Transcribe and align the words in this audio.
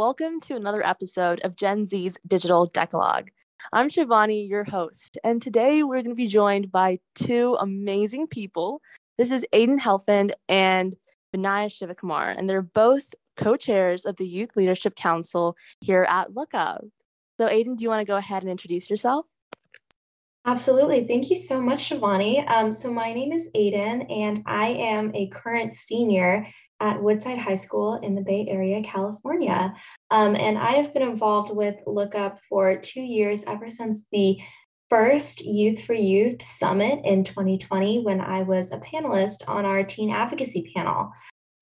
Welcome 0.00 0.40
to 0.44 0.56
another 0.56 0.82
episode 0.82 1.42
of 1.44 1.56
Gen 1.56 1.84
Z's 1.84 2.16
Digital 2.26 2.64
Decalogue. 2.64 3.28
I'm 3.70 3.90
Shivani, 3.90 4.48
your 4.48 4.64
host, 4.64 5.18
and 5.22 5.42
today 5.42 5.82
we're 5.82 6.00
going 6.00 6.14
to 6.14 6.14
be 6.14 6.26
joined 6.26 6.72
by 6.72 7.00
two 7.14 7.58
amazing 7.60 8.26
people. 8.28 8.80
This 9.18 9.30
is 9.30 9.44
Adin 9.52 9.78
Helfand 9.78 10.30
and 10.48 10.96
Vinaya 11.36 11.68
Sivakumar, 11.68 12.34
and 12.34 12.48
they're 12.48 12.62
both 12.62 13.14
co-chairs 13.36 14.06
of 14.06 14.16
the 14.16 14.26
Youth 14.26 14.56
Leadership 14.56 14.96
Council 14.96 15.54
here 15.82 16.06
at 16.08 16.34
Lookup. 16.34 16.82
So, 17.38 17.46
Adin, 17.46 17.76
do 17.76 17.82
you 17.82 17.90
want 17.90 18.00
to 18.00 18.10
go 18.10 18.16
ahead 18.16 18.42
and 18.42 18.50
introduce 18.50 18.88
yourself? 18.88 19.26
Absolutely. 20.46 21.06
Thank 21.06 21.28
you 21.28 21.36
so 21.36 21.60
much, 21.60 21.90
Shivani. 21.90 22.50
Um, 22.50 22.72
so 22.72 22.90
my 22.90 23.12
name 23.12 23.32
is 23.32 23.50
Adin, 23.54 24.06
and 24.08 24.44
I 24.46 24.68
am 24.68 25.14
a 25.14 25.28
current 25.28 25.74
senior 25.74 26.46
at 26.80 27.02
Woodside 27.02 27.38
High 27.38 27.56
School 27.56 27.96
in 27.96 28.14
the 28.14 28.22
Bay 28.22 28.46
Area, 28.48 28.82
California. 28.82 29.74
Um, 30.10 30.34
and 30.34 30.58
I 30.58 30.72
have 30.72 30.92
been 30.94 31.02
involved 31.02 31.54
with 31.54 31.76
Lookup 31.86 32.40
for 32.48 32.76
two 32.76 33.02
years, 33.02 33.44
ever 33.46 33.68
since 33.68 34.02
the 34.10 34.38
first 34.88 35.44
Youth 35.44 35.84
for 35.84 35.94
Youth 35.94 36.42
Summit 36.42 37.00
in 37.04 37.22
2020, 37.24 38.00
when 38.00 38.20
I 38.20 38.42
was 38.42 38.72
a 38.72 38.78
panelist 38.78 39.46
on 39.46 39.64
our 39.64 39.84
teen 39.84 40.10
advocacy 40.10 40.72
panel. 40.74 41.12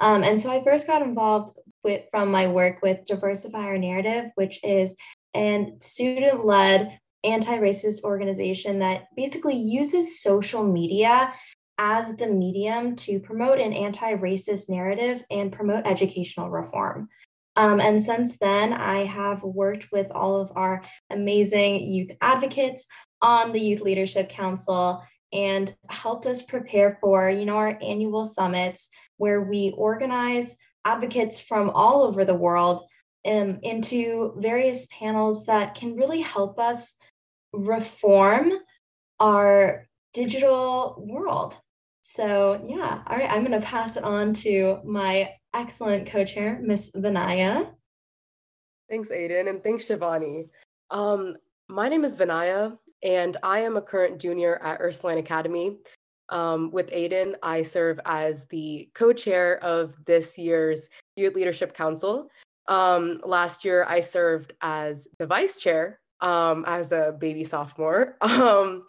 Um, 0.00 0.22
and 0.22 0.38
so 0.38 0.50
I 0.50 0.62
first 0.62 0.86
got 0.86 1.02
involved 1.02 1.50
with, 1.82 2.02
from 2.10 2.30
my 2.30 2.46
work 2.46 2.80
with 2.82 3.04
Diversify 3.04 3.58
Our 3.58 3.78
Narrative, 3.78 4.30
which 4.36 4.60
is 4.62 4.94
a 5.34 5.72
student 5.80 6.44
led 6.44 6.98
anti 7.24 7.58
racist 7.58 8.04
organization 8.04 8.78
that 8.78 9.06
basically 9.16 9.56
uses 9.56 10.22
social 10.22 10.62
media 10.62 11.32
as 11.78 12.14
the 12.16 12.26
medium 12.26 12.96
to 12.96 13.20
promote 13.20 13.60
an 13.60 13.72
anti 13.72 14.14
racist 14.14 14.68
narrative 14.68 15.22
and 15.30 15.52
promote 15.52 15.86
educational 15.86 16.50
reform. 16.50 17.08
Um, 17.56 17.80
and 17.80 18.00
since 18.00 18.36
then, 18.38 18.72
I 18.72 19.04
have 19.04 19.42
worked 19.42 19.90
with 19.90 20.10
all 20.12 20.40
of 20.40 20.52
our 20.54 20.82
amazing 21.10 21.90
youth 21.90 22.10
advocates 22.20 22.86
on 23.20 23.52
the 23.52 23.60
Youth 23.60 23.80
Leadership 23.80 24.28
Council 24.28 25.02
and 25.32 25.74
helped 25.88 26.26
us 26.26 26.42
prepare 26.42 26.98
for, 27.00 27.28
you 27.28 27.44
know, 27.44 27.56
our 27.56 27.78
annual 27.82 28.24
summits 28.24 28.88
where 29.16 29.42
we 29.42 29.74
organize 29.76 30.56
advocates 30.84 31.40
from 31.40 31.70
all 31.70 32.02
over 32.02 32.24
the 32.24 32.34
world 32.34 32.82
um, 33.26 33.58
into 33.62 34.34
various 34.38 34.86
panels 34.90 35.44
that 35.46 35.74
can 35.74 35.96
really 35.96 36.20
help 36.20 36.58
us 36.58 36.94
reform 37.52 38.52
our 39.20 39.88
digital 40.14 40.94
world. 41.06 41.56
So, 42.10 42.58
yeah, 42.64 43.02
all 43.06 43.18
right, 43.18 43.30
I'm 43.30 43.44
going 43.44 43.60
to 43.60 43.66
pass 43.66 43.98
it 43.98 44.02
on 44.02 44.32
to 44.32 44.78
my 44.82 45.34
excellent 45.54 46.10
co 46.10 46.24
chair, 46.24 46.58
Miss 46.62 46.90
Vinaya. 46.92 47.68
Thanks, 48.88 49.10
Adin, 49.10 49.48
and 49.48 49.62
thanks, 49.62 49.84
Shivani. 49.84 50.48
Um, 50.90 51.36
my 51.68 51.86
name 51.86 52.06
is 52.06 52.14
Vinaya, 52.14 52.78
and 53.02 53.36
I 53.42 53.58
am 53.60 53.76
a 53.76 53.82
current 53.82 54.18
junior 54.18 54.56
at 54.62 54.80
Ursuline 54.80 55.18
Academy. 55.18 55.76
Um, 56.30 56.70
with 56.70 56.90
Adin, 56.94 57.36
I 57.42 57.62
serve 57.62 58.00
as 58.06 58.46
the 58.46 58.88
co 58.94 59.12
chair 59.12 59.62
of 59.62 59.94
this 60.06 60.38
year's 60.38 60.88
Youth 61.16 61.34
Leadership 61.34 61.74
Council. 61.74 62.30
Um, 62.68 63.20
last 63.22 63.66
year, 63.66 63.84
I 63.86 64.00
served 64.00 64.54
as 64.62 65.08
the 65.18 65.26
vice 65.26 65.56
chair 65.56 66.00
um, 66.22 66.64
as 66.66 66.90
a 66.90 67.14
baby 67.20 67.44
sophomore. 67.44 68.16
Um, 68.22 68.86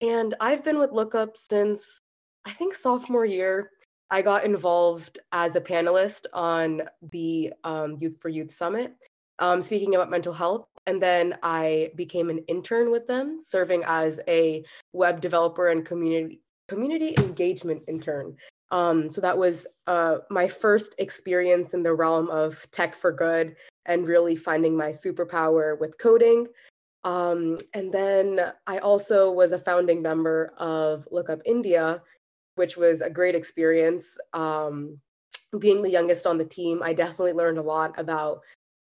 and 0.00 0.34
I've 0.40 0.64
been 0.64 0.80
with 0.80 0.90
Lookup 0.90 1.36
since 1.36 2.00
I 2.44 2.50
think 2.52 2.74
sophomore 2.74 3.24
year. 3.24 3.70
I 4.10 4.20
got 4.20 4.44
involved 4.44 5.20
as 5.32 5.56
a 5.56 5.60
panelist 5.60 6.26
on 6.34 6.82
the 7.12 7.52
um, 7.64 7.96
Youth 7.98 8.20
for 8.20 8.28
Youth 8.28 8.52
Summit, 8.52 8.94
um, 9.38 9.62
speaking 9.62 9.94
about 9.94 10.10
mental 10.10 10.34
health. 10.34 10.66
And 10.86 11.00
then 11.00 11.38
I 11.42 11.92
became 11.96 12.28
an 12.28 12.38
intern 12.48 12.90
with 12.90 13.06
them, 13.06 13.40
serving 13.42 13.84
as 13.86 14.20
a 14.28 14.64
web 14.92 15.20
developer 15.20 15.68
and 15.68 15.86
community 15.86 16.40
community 16.68 17.14
engagement 17.18 17.82
intern. 17.88 18.36
Um, 18.70 19.10
so 19.10 19.20
that 19.20 19.36
was 19.36 19.66
uh, 19.86 20.18
my 20.30 20.48
first 20.48 20.94
experience 20.98 21.74
in 21.74 21.82
the 21.82 21.94
realm 21.94 22.30
of 22.30 22.66
tech 22.70 22.96
for 22.96 23.12
good 23.12 23.56
and 23.86 24.06
really 24.06 24.34
finding 24.34 24.76
my 24.76 24.90
superpower 24.90 25.78
with 25.78 25.98
coding. 25.98 26.46
Um, 27.04 27.58
and 27.74 27.92
then 27.92 28.52
I 28.66 28.78
also 28.78 29.30
was 29.30 29.52
a 29.52 29.58
founding 29.58 30.02
member 30.02 30.54
of 30.56 31.06
Lookup 31.10 31.40
India, 31.44 32.00
which 32.54 32.76
was 32.76 33.00
a 33.00 33.10
great 33.10 33.34
experience. 33.34 34.18
Um, 34.32 34.98
being 35.58 35.82
the 35.82 35.90
youngest 35.90 36.26
on 36.26 36.38
the 36.38 36.44
team, 36.44 36.82
I 36.82 36.92
definitely 36.92 37.32
learned 37.32 37.58
a 37.58 37.62
lot 37.62 37.98
about 37.98 38.40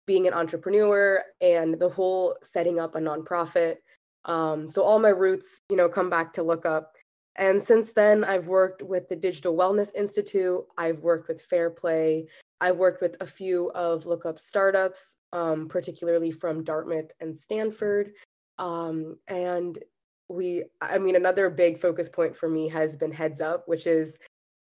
being 0.07 0.27
an 0.27 0.35
entrepreneur 0.35 1.23
and 1.41 1.79
the 1.79 1.89
whole 1.89 2.37
setting 2.43 2.81
up 2.81 2.95
a 2.95 2.99
nonprofit. 2.99 3.77
Um, 4.25 4.69
so 4.69 4.83
all 4.83 4.99
my 4.99 5.11
roots, 5.11 5.61
you 5.71 5.77
know, 5.77 5.89
come 5.89 6.11
back 6.11 6.33
to 6.35 6.43
Lookup. 6.43 6.95
And 7.37 7.63
since 7.63 7.93
then, 7.93 8.25
I've 8.25 8.49
worked 8.49 8.83
with 8.83 9.09
the 9.09 9.17
Digital 9.17 9.55
Wellness 9.55 9.95
Institute. 9.95 10.65
I've 10.77 11.01
worked 11.01 11.29
with 11.29 11.41
Fair 11.41 11.71
Play. 11.71 12.27
I've 12.61 12.77
worked 12.77 13.01
with 13.01 13.17
a 13.21 13.27
few 13.27 13.71
of 13.73 14.07
Lookup 14.07 14.39
startups, 14.39 15.17
um, 15.33 15.69
particularly 15.69 16.33
from 16.33 16.65
Dartmouth 16.65 17.13
and 17.21 17.37
Stanford. 17.37 18.13
Um, 18.59 19.17
and 19.29 19.79
we, 20.29 20.65
I 20.81 20.99
mean, 20.99 21.17
another 21.17 21.51
big 21.51 21.81
focus 21.81 22.09
point 22.09 22.37
for 22.37 22.49
me 22.49 22.69
has 22.69 22.97
been 22.97 23.13
Heads 23.13 23.41
Up, 23.41 23.65
which 23.67 23.87
is 23.87 24.19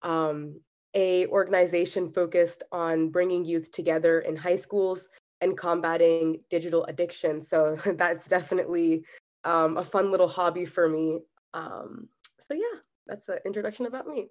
um, 0.02 0.58
a 0.94 1.26
organization 1.26 2.12
focused 2.12 2.62
on 2.72 3.10
bringing 3.10 3.44
youth 3.44 3.70
together 3.72 4.20
in 4.20 4.36
high 4.36 4.56
schools 4.56 5.08
and 5.40 5.56
combating 5.56 6.40
digital 6.50 6.84
addiction. 6.86 7.42
So 7.42 7.76
that's 7.96 8.28
definitely 8.28 9.04
um, 9.44 9.76
a 9.76 9.84
fun 9.84 10.10
little 10.10 10.28
hobby 10.28 10.64
for 10.64 10.88
me. 10.88 11.20
Um, 11.54 12.08
so 12.40 12.54
yeah, 12.54 12.80
that's 13.06 13.28
an 13.28 13.38
introduction 13.44 13.86
about 13.86 14.06
me. 14.06 14.28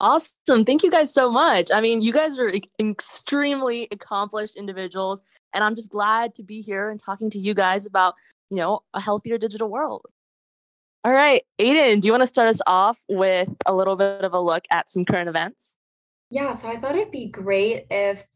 Awesome. 0.00 0.64
Thank 0.64 0.84
you 0.84 0.92
guys 0.92 1.12
so 1.12 1.28
much. 1.28 1.70
I 1.72 1.80
mean, 1.80 2.02
you 2.02 2.12
guys 2.12 2.38
are 2.38 2.52
extremely 2.78 3.88
accomplished 3.90 4.56
individuals, 4.56 5.22
and 5.52 5.64
I'm 5.64 5.74
just 5.74 5.90
glad 5.90 6.36
to 6.36 6.44
be 6.44 6.60
here 6.60 6.90
and 6.90 7.00
talking 7.00 7.30
to 7.30 7.38
you 7.38 7.52
guys 7.52 7.84
about, 7.84 8.14
you 8.50 8.56
know, 8.56 8.80
a 8.94 9.00
healthier 9.00 9.38
digital 9.38 9.68
world. 9.68 10.06
All 11.04 11.12
right, 11.12 11.42
Adin, 11.58 12.00
do 12.00 12.06
you 12.06 12.12
want 12.12 12.22
to 12.22 12.26
start 12.26 12.48
us 12.48 12.60
off 12.66 12.98
with 13.08 13.54
a 13.66 13.74
little 13.74 13.96
bit 13.96 14.24
of 14.24 14.34
a 14.34 14.40
look 14.40 14.64
at 14.70 14.90
some 14.90 15.04
current 15.04 15.28
events? 15.28 15.76
Yeah, 16.30 16.52
so 16.52 16.68
I 16.68 16.78
thought 16.78 16.96
it'd 16.96 17.10
be 17.10 17.28
great 17.28 17.86
if 17.90 18.26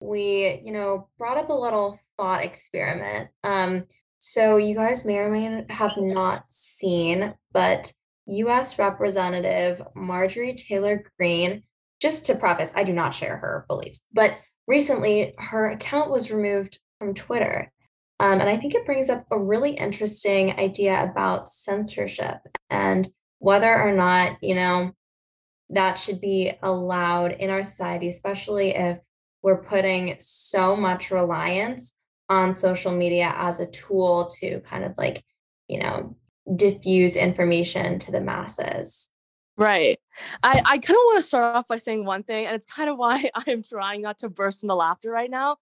we, 0.00 0.60
you 0.64 0.72
know, 0.72 1.08
brought 1.18 1.36
up 1.36 1.50
a 1.50 1.54
little 1.54 1.98
thought 2.16 2.44
experiment. 2.44 3.30
Um, 3.42 3.84
so 4.18 4.56
you 4.56 4.74
guys 4.74 5.04
may 5.04 5.18
or 5.18 5.30
may 5.30 5.64
have 5.68 5.96
not 5.96 6.44
seen, 6.50 7.34
but 7.52 7.92
US 8.26 8.78
Representative 8.78 9.82
Marjorie 9.94 10.54
Taylor 10.54 11.04
Greene, 11.18 11.62
just 12.00 12.26
to 12.26 12.34
preface, 12.34 12.72
I 12.74 12.84
do 12.84 12.92
not 12.92 13.14
share 13.14 13.36
her 13.36 13.66
beliefs, 13.68 14.02
but 14.12 14.38
recently 14.66 15.34
her 15.38 15.70
account 15.70 16.10
was 16.10 16.30
removed 16.30 16.78
from 16.98 17.14
Twitter. 17.14 17.70
Um, 18.20 18.40
and 18.40 18.48
I 18.48 18.56
think 18.56 18.74
it 18.74 18.86
brings 18.86 19.08
up 19.08 19.26
a 19.30 19.38
really 19.38 19.72
interesting 19.72 20.52
idea 20.52 21.02
about 21.02 21.48
censorship 21.48 22.38
and 22.70 23.08
whether 23.38 23.74
or 23.74 23.92
not, 23.92 24.42
you 24.42 24.54
know, 24.54 24.92
that 25.70 25.94
should 25.96 26.20
be 26.20 26.52
allowed 26.62 27.32
in 27.32 27.50
our 27.50 27.62
society, 27.62 28.08
especially 28.08 28.70
if 28.74 28.98
we're 29.42 29.62
putting 29.62 30.16
so 30.20 30.76
much 30.76 31.10
reliance 31.10 31.92
on 32.28 32.54
social 32.54 32.92
media 32.92 33.34
as 33.36 33.60
a 33.60 33.66
tool 33.66 34.30
to 34.40 34.60
kind 34.60 34.84
of 34.84 34.96
like, 34.96 35.22
you 35.68 35.80
know, 35.80 36.16
diffuse 36.56 37.16
information 37.16 37.98
to 37.98 38.12
the 38.12 38.20
masses. 38.20 39.10
Right. 39.56 39.98
I, 40.42 40.62
I 40.64 40.78
kind 40.78 40.96
of 40.96 41.04
want 41.04 41.22
to 41.22 41.26
start 41.26 41.56
off 41.56 41.68
by 41.68 41.78
saying 41.78 42.04
one 42.04 42.22
thing, 42.22 42.46
and 42.46 42.54
it's 42.54 42.66
kind 42.66 42.90
of 42.90 42.96
why 42.96 43.30
I'm 43.46 43.62
trying 43.62 44.02
not 44.02 44.18
to 44.18 44.28
burst 44.28 44.62
into 44.62 44.74
laughter 44.74 45.10
right 45.10 45.30
now. 45.30 45.56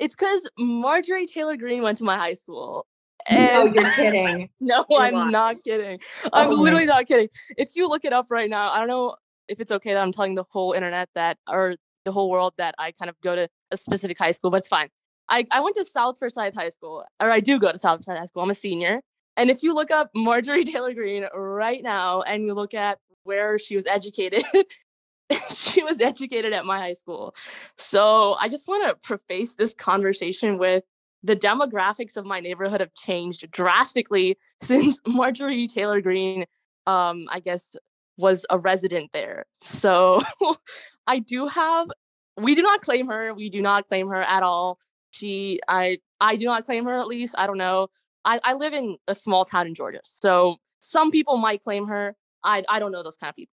It's 0.00 0.16
because 0.16 0.48
Marjorie 0.58 1.26
Taylor 1.26 1.56
Greene 1.56 1.82
went 1.82 1.98
to 1.98 2.04
my 2.04 2.16
high 2.16 2.32
school. 2.32 2.86
And 3.28 3.46
no, 3.46 3.64
you're 3.66 3.92
kidding. 3.92 4.48
no, 4.60 4.84
you're 4.88 5.02
I'm 5.02 5.14
lying. 5.14 5.30
not 5.30 5.62
kidding. 5.62 6.00
I'm 6.32 6.50
oh 6.50 6.54
literally 6.54 6.86
not 6.86 7.06
kidding. 7.06 7.28
If 7.58 7.76
you 7.76 7.86
look 7.86 8.06
it 8.06 8.12
up 8.12 8.26
right 8.30 8.48
now, 8.48 8.70
I 8.70 8.78
don't 8.78 8.88
know 8.88 9.14
if 9.46 9.60
it's 9.60 9.70
okay 9.70 9.92
that 9.92 10.00
I'm 10.00 10.10
telling 10.10 10.34
the 10.34 10.44
whole 10.50 10.72
internet 10.72 11.10
that, 11.14 11.36
or 11.46 11.76
the 12.04 12.12
whole 12.12 12.30
world 12.30 12.54
that 12.56 12.74
I 12.78 12.92
kind 12.92 13.10
of 13.10 13.20
go 13.22 13.36
to 13.36 13.46
a 13.70 13.76
specific 13.76 14.16
high 14.18 14.32
school, 14.32 14.50
but 14.50 14.58
it's 14.58 14.68
fine. 14.68 14.88
I, 15.28 15.46
I 15.50 15.60
went 15.60 15.76
to 15.76 15.84
South 15.84 16.18
Forsyth 16.18 16.54
High 16.54 16.70
School, 16.70 17.04
or 17.20 17.30
I 17.30 17.40
do 17.40 17.58
go 17.58 17.70
to 17.70 17.78
South 17.78 18.02
Forsyth 18.02 18.18
High 18.18 18.26
School. 18.26 18.42
I'm 18.42 18.50
a 18.50 18.54
senior. 18.54 19.02
And 19.36 19.50
if 19.50 19.62
you 19.62 19.74
look 19.74 19.90
up 19.90 20.10
Marjorie 20.14 20.64
Taylor 20.64 20.94
Greene 20.94 21.26
right 21.34 21.82
now 21.82 22.22
and 22.22 22.44
you 22.44 22.54
look 22.54 22.74
at 22.74 22.98
where 23.24 23.58
she 23.58 23.76
was 23.76 23.86
educated, 23.86 24.44
she 25.56 25.82
was 25.82 26.00
educated 26.00 26.52
at 26.52 26.64
my 26.64 26.78
high 26.78 26.94
school. 26.94 27.34
So 27.76 28.34
I 28.34 28.48
just 28.48 28.68
want 28.68 28.88
to 28.88 28.94
preface 28.96 29.54
this 29.54 29.74
conversation 29.74 30.58
with 30.58 30.84
the 31.22 31.36
demographics 31.36 32.16
of 32.16 32.24
my 32.24 32.40
neighborhood 32.40 32.80
have 32.80 32.94
changed 32.94 33.50
drastically 33.50 34.38
since 34.62 34.98
Marjorie 35.06 35.66
Taylor 35.66 36.00
Greene, 36.00 36.46
um, 36.86 37.26
I 37.30 37.40
guess, 37.40 37.76
was 38.16 38.44
a 38.50 38.58
resident 38.58 39.10
there. 39.12 39.46
So 39.60 40.22
I 41.06 41.18
do 41.18 41.46
have, 41.46 41.88
we 42.36 42.54
do 42.54 42.62
not 42.62 42.82
claim 42.82 43.08
her. 43.08 43.34
We 43.34 43.48
do 43.48 43.62
not 43.62 43.88
claim 43.88 44.08
her 44.08 44.22
at 44.22 44.42
all. 44.42 44.78
she 45.10 45.60
I 45.68 45.98
I 46.20 46.36
do 46.36 46.44
not 46.46 46.66
claim 46.66 46.84
her 46.84 46.98
at 46.98 47.06
least. 47.06 47.34
I 47.38 47.46
don't 47.46 47.58
know. 47.58 47.88
I, 48.24 48.40
I 48.44 48.54
live 48.54 48.74
in 48.74 48.98
a 49.08 49.14
small 49.14 49.44
town 49.44 49.66
in 49.66 49.74
Georgia. 49.74 50.00
So 50.04 50.56
some 50.80 51.10
people 51.10 51.38
might 51.38 51.62
claim 51.62 51.86
her. 51.86 52.14
I 52.44 52.62
I 52.68 52.78
don't 52.78 52.92
know 52.92 53.02
those 53.02 53.16
kind 53.16 53.30
of 53.30 53.36
people. 53.36 53.54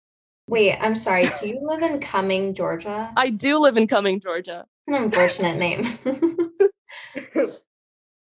Wait, 0.52 0.78
I'm 0.82 0.96
sorry. 0.96 1.30
Do 1.40 1.48
you 1.48 1.62
live 1.64 1.82
in 1.82 2.02
Cumming, 2.02 2.54
Georgia? 2.54 3.14
I 3.16 3.30
do 3.30 3.58
live 3.58 3.78
in 3.78 3.88
Cumming, 3.88 4.20
Georgia. 4.20 4.66
An 4.86 4.96
unfortunate 4.96 5.58
name. 5.58 5.98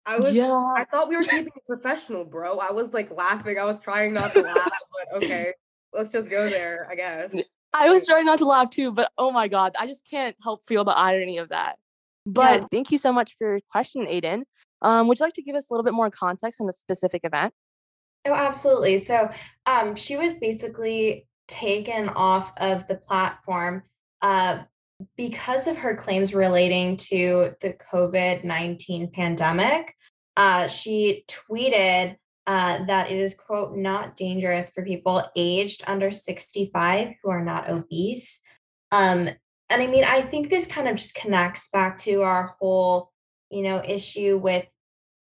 I 0.06 0.16
was 0.16 0.34
yeah. 0.34 0.50
I 0.50 0.86
thought 0.90 1.10
we 1.10 1.16
were 1.16 1.22
keeping 1.22 1.52
it 1.54 1.66
professional, 1.66 2.24
bro. 2.24 2.60
I 2.60 2.72
was 2.72 2.94
like 2.94 3.10
laughing. 3.10 3.58
I 3.58 3.64
was 3.64 3.78
trying 3.78 4.14
not 4.14 4.32
to 4.32 4.40
laugh, 4.40 4.56
but 4.56 5.22
okay. 5.22 5.52
Let's 5.92 6.12
just 6.12 6.30
go 6.30 6.48
there, 6.48 6.88
I 6.90 6.94
guess. 6.94 7.34
I 7.74 7.90
was 7.90 8.06
trying 8.06 8.24
not 8.24 8.38
to 8.38 8.46
laugh 8.46 8.70
too, 8.70 8.90
but 8.90 9.12
oh 9.18 9.30
my 9.30 9.46
god, 9.46 9.76
I 9.78 9.86
just 9.86 10.00
can't 10.10 10.34
help 10.42 10.66
feel 10.66 10.82
the 10.82 10.96
irony 10.96 11.36
of 11.36 11.50
that. 11.50 11.76
But 12.24 12.62
yeah. 12.62 12.66
thank 12.70 12.90
you 12.90 12.96
so 12.96 13.12
much 13.12 13.36
for 13.36 13.50
your 13.50 13.60
question, 13.70 14.06
Adin. 14.08 14.46
Um, 14.80 15.08
would 15.08 15.20
you 15.20 15.26
like 15.26 15.34
to 15.34 15.42
give 15.42 15.56
us 15.56 15.66
a 15.70 15.74
little 15.74 15.84
bit 15.84 15.92
more 15.92 16.10
context 16.10 16.58
on 16.58 16.66
the 16.66 16.72
specific 16.72 17.20
event? 17.24 17.52
Oh, 18.24 18.32
absolutely. 18.32 18.96
So 18.96 19.30
um, 19.66 19.94
she 19.94 20.16
was 20.16 20.38
basically 20.38 21.26
taken 21.48 22.08
off 22.08 22.52
of 22.56 22.86
the 22.88 22.94
platform 22.94 23.82
uh, 24.22 24.62
because 25.16 25.66
of 25.66 25.76
her 25.76 25.94
claims 25.94 26.34
relating 26.34 26.96
to 26.96 27.52
the 27.60 27.74
COVID 27.92 28.44
19 28.44 29.10
pandemic. 29.12 29.94
Uh, 30.36 30.66
she 30.68 31.24
tweeted 31.28 32.16
uh, 32.46 32.84
that 32.86 33.10
it 33.10 33.16
is, 33.16 33.34
quote, 33.34 33.76
not 33.76 34.16
dangerous 34.16 34.70
for 34.70 34.84
people 34.84 35.22
aged 35.36 35.82
under 35.86 36.10
65 36.10 37.14
who 37.22 37.30
are 37.30 37.44
not 37.44 37.70
obese. 37.70 38.40
Um, 38.92 39.28
and 39.70 39.82
I 39.82 39.86
mean, 39.86 40.04
I 40.04 40.22
think 40.22 40.50
this 40.50 40.66
kind 40.66 40.88
of 40.88 40.96
just 40.96 41.14
connects 41.14 41.68
back 41.68 41.96
to 41.98 42.22
our 42.22 42.54
whole, 42.58 43.12
you 43.50 43.62
know, 43.62 43.82
issue 43.86 44.36
with, 44.36 44.66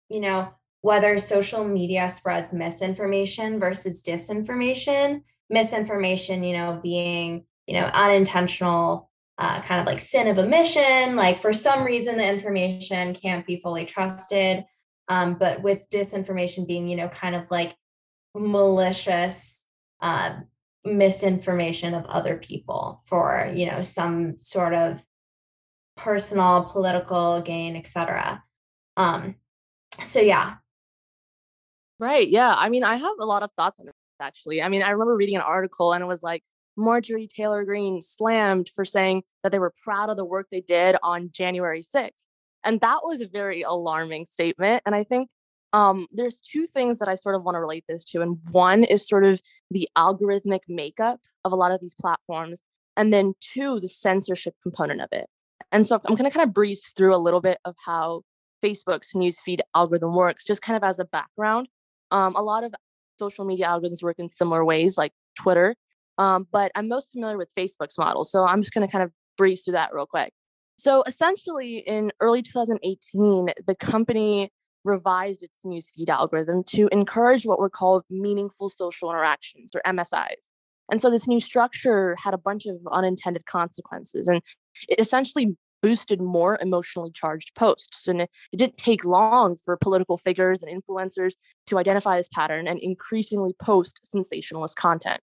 you 0.09 0.21
know, 0.21 0.53
whether 0.83 1.19
social 1.19 1.65
media 1.65 2.11
spreads 2.11 2.53
misinformation 2.53 3.59
versus 3.59 4.03
disinformation. 4.03 5.23
Misinformation, 5.51 6.43
you 6.43 6.57
know, 6.57 6.81
being, 6.83 7.45
you 7.67 7.75
know, 7.75 7.87
unintentional, 7.87 9.11
uh, 9.39 9.61
kind 9.63 9.81
of 9.81 9.87
like 9.87 10.01
sin 10.01 10.29
of 10.29 10.39
omission. 10.39 11.17
Like 11.17 11.39
for 11.39 11.53
some 11.53 11.85
reason, 11.85 12.17
the 12.17 12.29
information 12.29 13.15
can't 13.15 13.47
be 13.47 13.61
fully 13.61 13.85
trusted. 13.85 14.65
Um, 15.09 15.35
but 15.35 15.63
with 15.63 15.89
disinformation 15.91 16.67
being, 16.67 16.89
you 16.89 16.97
know, 16.97 17.09
kind 17.09 17.35
of 17.35 17.45
like 17.51 17.75
malicious 18.35 19.65
uh, 20.01 20.37
misinformation 20.85 21.95
of 21.95 22.05
other 22.07 22.37
people 22.37 23.03
for, 23.07 23.51
you 23.55 23.67
know, 23.67 23.83
some 23.83 24.37
sort 24.41 24.75
of 24.75 25.03
personal, 25.97 26.65
political 26.65 27.41
gain, 27.41 27.75
etc. 27.75 28.45
Um, 28.97 29.37
so 30.05 30.21
yeah, 30.21 30.57
Right. 32.01 32.29
Yeah. 32.29 32.55
I 32.57 32.69
mean, 32.69 32.85
I 32.85 32.97
have 32.97 33.17
a 33.19 33.25
lot 33.25 33.43
of 33.43 33.51
thoughts 33.57 33.81
on 33.81 33.89
actually. 34.21 34.63
I 34.63 34.69
mean, 34.69 34.83
I 34.83 34.91
remember 34.91 35.17
reading 35.17 35.37
an 35.37 35.43
article 35.43 35.93
and 35.93 36.03
it 36.03 36.07
was 36.07 36.23
like 36.23 36.43
Marjorie 36.77 37.27
Taylor 37.27 37.65
Greene 37.65 38.01
slammed 38.01 38.71
for 38.75 38.85
saying 38.85 39.23
that 39.43 39.53
they 39.53 39.59
were 39.59 39.75
proud 39.83 40.11
of 40.11 40.17
the 40.17 40.25
work 40.25 40.47
they 40.51 40.61
did 40.61 40.97
on 41.03 41.31
January 41.33 41.83
6th. 41.83 42.25
And 42.65 42.81
that 42.81 43.01
was 43.03 43.21
a 43.21 43.29
very 43.29 43.63
alarming 43.63 44.27
statement. 44.27 44.83
And 44.87 44.95
I 44.95 45.05
think 45.05 45.29
um, 45.73 46.07
there's 46.13 46.39
two 46.41 46.67
things 46.67 46.99
that 46.99 47.09
I 47.09 47.15
sort 47.15 47.35
of 47.35 47.43
want 47.43 47.57
to 47.57 47.61
relate 47.61 47.85
this 47.89 48.05
to. 48.07 48.23
And 48.23 48.39
one 48.53 48.85
is 48.85 49.07
sort 49.07 49.25
of 49.25 49.41
the 49.71 49.89
algorithmic 49.97 50.61
makeup 50.69 51.21
of 51.45 51.53
a 51.53 51.57
lot 51.57 51.73
of 51.73 51.81
these 51.81 51.95
platforms. 51.95 52.63
And 52.97 53.13
then 53.13 53.35
two, 53.41 53.81
the 53.81 53.89
censorship 53.89 54.55
component 54.63 55.01
of 55.01 55.09
it. 55.13 55.27
And 55.71 55.87
so 55.87 56.01
I'm 56.05 56.15
going 56.15 56.31
to 56.31 56.37
kind 56.37 56.49
of 56.49 56.55
breeze 56.55 56.93
through 56.97 57.15
a 57.15 57.19
little 57.19 57.41
bit 57.41 57.59
of 57.65 57.75
how 57.85 58.23
Facebook's 58.63 59.13
newsfeed 59.15 59.61
algorithm 59.75 60.15
works, 60.15 60.45
just 60.45 60.63
kind 60.63 60.77
of 60.77 60.83
as 60.83 60.99
a 60.99 61.05
background. 61.05 61.69
Um, 62.11 62.35
a 62.37 62.43
lot 62.43 62.65
of 62.65 62.75
social 63.19 63.45
media 63.45 63.67
algorithms 63.67 64.03
work 64.03 64.19
in 64.19 64.29
similar 64.29 64.65
ways, 64.65 64.97
like 64.97 65.13
Twitter, 65.37 65.75
um, 66.19 66.47
but 66.51 66.73
I'm 66.75 66.89
most 66.89 67.11
familiar 67.13 67.39
with 67.39 67.49
Facebook's 67.57 67.97
model. 67.97 68.25
So 68.25 68.45
I'm 68.45 68.63
just 68.63 68.75
going 68.75 68.87
to 68.87 68.91
kind 68.91 69.05
of 69.05 69.13
breeze 69.37 69.65
through 69.65 69.73
that 69.73 69.95
real 69.95 70.07
quick. 70.07 70.33
So 70.77 71.03
essentially, 71.07 71.79
in 71.79 72.13
early 72.21 72.43
2018, 72.43 73.51
the 73.67 73.75
company 73.75 74.51
revised 74.85 75.43
its 75.43 75.55
newsfeed 75.65 76.09
algorithm 76.09 76.63
to 76.65 76.89
encourage 76.93 77.45
what 77.45 77.59
were 77.59 77.71
called 77.71 78.05
meaningful 78.11 78.69
social 78.69 79.11
interactions 79.11 79.71
or 79.75 79.83
MSIs. 79.87 80.51
And 80.91 81.01
so 81.01 81.11
this 81.11 81.27
new 81.27 81.41
structure 81.41 82.17
had 82.23 82.33
a 82.33 82.39
bunch 82.39 82.67
of 82.67 82.77
unintended 82.91 83.45
consequences. 83.47 84.29
And 84.29 84.41
it 84.89 85.01
essentially 85.01 85.57
boosted 85.83 86.21
more 86.21 86.59
emotionally 86.61 87.11
charged 87.11 87.55
posts. 87.55 88.09
And 88.09 88.23
it, 88.23 88.31
didn't 88.57 88.79
take 88.79 89.05
long 89.05 89.57
for 89.65 89.77
political 89.77 90.17
figures 90.17 90.59
and 90.63 90.83
influencers 90.83 91.35
to 91.67 91.79
identify 91.79 92.17
this 92.17 92.29
pattern 92.29 92.67
and 92.67 92.79
increasingly 92.81 93.55
post 93.63 94.01
sensationalist 94.05 94.77
content. 94.77 95.21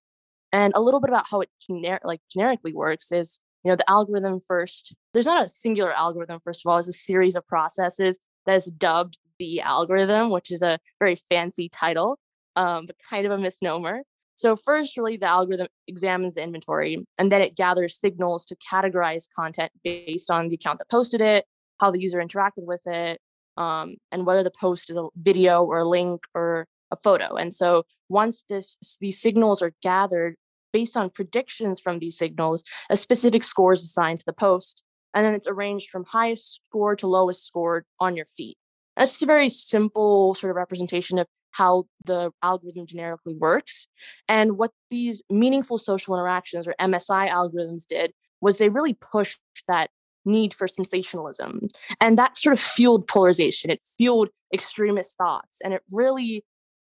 And 0.52 0.72
a 0.76 0.82
little 0.82 1.02
bit 1.02 1.10
about 1.10 1.28
how 1.30 1.42
it 1.42 1.50
gener- 1.70 2.00
like 2.04 2.22
generically 2.34 2.74
works 2.74 3.12
is, 3.12 3.40
you 3.64 3.72
know, 3.72 3.76
the 3.76 3.90
algorithm 3.90 4.40
first, 4.48 4.96
there's 5.14 5.26
not 5.26 5.44
a 5.44 5.50
singular 5.50 5.92
algorithm, 5.92 6.40
first 6.44 6.62
of 6.66 6.72
all, 6.72 6.78
it's 6.78 6.88
a 6.88 6.94
series 6.94 7.36
of 7.36 7.46
processes 7.48 8.20
that 8.46 8.56
is 8.56 8.66
dubbed 8.66 9.18
the 9.40 9.62
algorithm, 9.62 10.30
which 10.30 10.52
is 10.52 10.62
a 10.62 10.80
very 11.00 11.16
fancy 11.16 11.70
title, 11.70 12.20
um, 12.56 12.86
but 12.86 12.96
kind 13.10 13.26
of 13.26 13.32
a 13.32 13.38
misnomer. 13.38 14.02
So 14.36 14.56
first, 14.58 14.98
really, 14.98 15.18
the 15.18 15.28
algorithm 15.28 15.68
examines 15.88 16.36
the 16.36 16.44
inventory, 16.44 17.06
and 17.18 17.32
then 17.32 17.42
it 17.42 17.56
gathers 17.56 18.00
signals 18.00 18.46
to 18.46 18.56
categorize 18.58 19.26
content 19.38 19.72
based 19.84 20.30
on 20.30 20.50
the 20.50 20.56
account 20.56 20.80
that 20.80 20.90
posted 20.90 21.22
it, 21.22 21.46
how 21.80 21.90
the 21.92 22.02
user 22.02 22.20
interacted 22.20 22.66
with 22.66 22.86
it, 22.86 23.20
um, 23.58 23.96
and 24.12 24.26
whether 24.26 24.44
the 24.44 24.52
post 24.52 24.90
is 24.90 24.98
a 24.98 25.08
video 25.16 25.64
or 25.64 25.80
a 25.80 25.86
link 25.86 26.22
or 26.34 26.68
a 26.92 26.98
photo. 27.02 27.36
And 27.36 27.54
so 27.54 27.84
once 28.10 28.44
this 28.50 28.78
these 29.00 29.22
signals 29.22 29.62
are 29.62 29.74
gathered 29.82 30.36
based 30.74 30.98
on 30.98 31.10
predictions 31.10 31.80
from 31.80 32.00
these 32.00 32.18
signals, 32.18 32.62
a 32.90 32.98
specific 32.98 33.44
score 33.46 33.74
is 33.74 33.84
assigned 33.84 34.20
to 34.20 34.26
the 34.26 34.34
post, 34.34 34.84
and 35.14 35.26
then 35.26 35.34
it's 35.34 35.48
arranged 35.48 35.90
from 35.90 36.04
highest 36.04 36.60
score 36.70 36.96
to 36.98 37.08
lowest 37.08 37.46
score 37.46 37.86
on 38.02 38.18
your 38.18 38.28
feed. 38.36 38.58
That's 38.98 39.12
just 39.12 39.24
a 39.24 39.26
very 39.26 39.50
simple 39.50 40.34
sort 40.36 40.52
of 40.52 40.58
representation 40.58 41.18
of 41.20 41.28
how 41.56 41.86
the 42.04 42.32
algorithm 42.44 42.86
generically 42.86 43.36
works. 43.36 43.88
And 44.28 44.58
what 44.58 44.72
these 44.90 45.24
meaningful 45.30 45.78
social 45.78 46.16
interactions 46.16 46.68
or 46.68 46.76
MSI 46.82 47.30
algorithms 47.30 47.88
did 47.88 48.12
was 48.42 48.58
they 48.58 48.70
really 48.70 48.94
pushed 48.94 49.40
that 49.68 49.90
need 50.26 50.54
for 50.54 50.68
sensationalism. 50.68 51.68
And 52.02 52.18
that 52.18 52.38
sort 52.38 52.54
of 52.54 52.60
fueled 52.60 53.08
polarization. 53.08 53.70
It 53.70 53.86
fueled 53.98 54.30
extremist 54.54 55.18
thoughts. 55.18 55.60
And 55.64 55.74
it 55.74 55.82
really, 55.92 56.44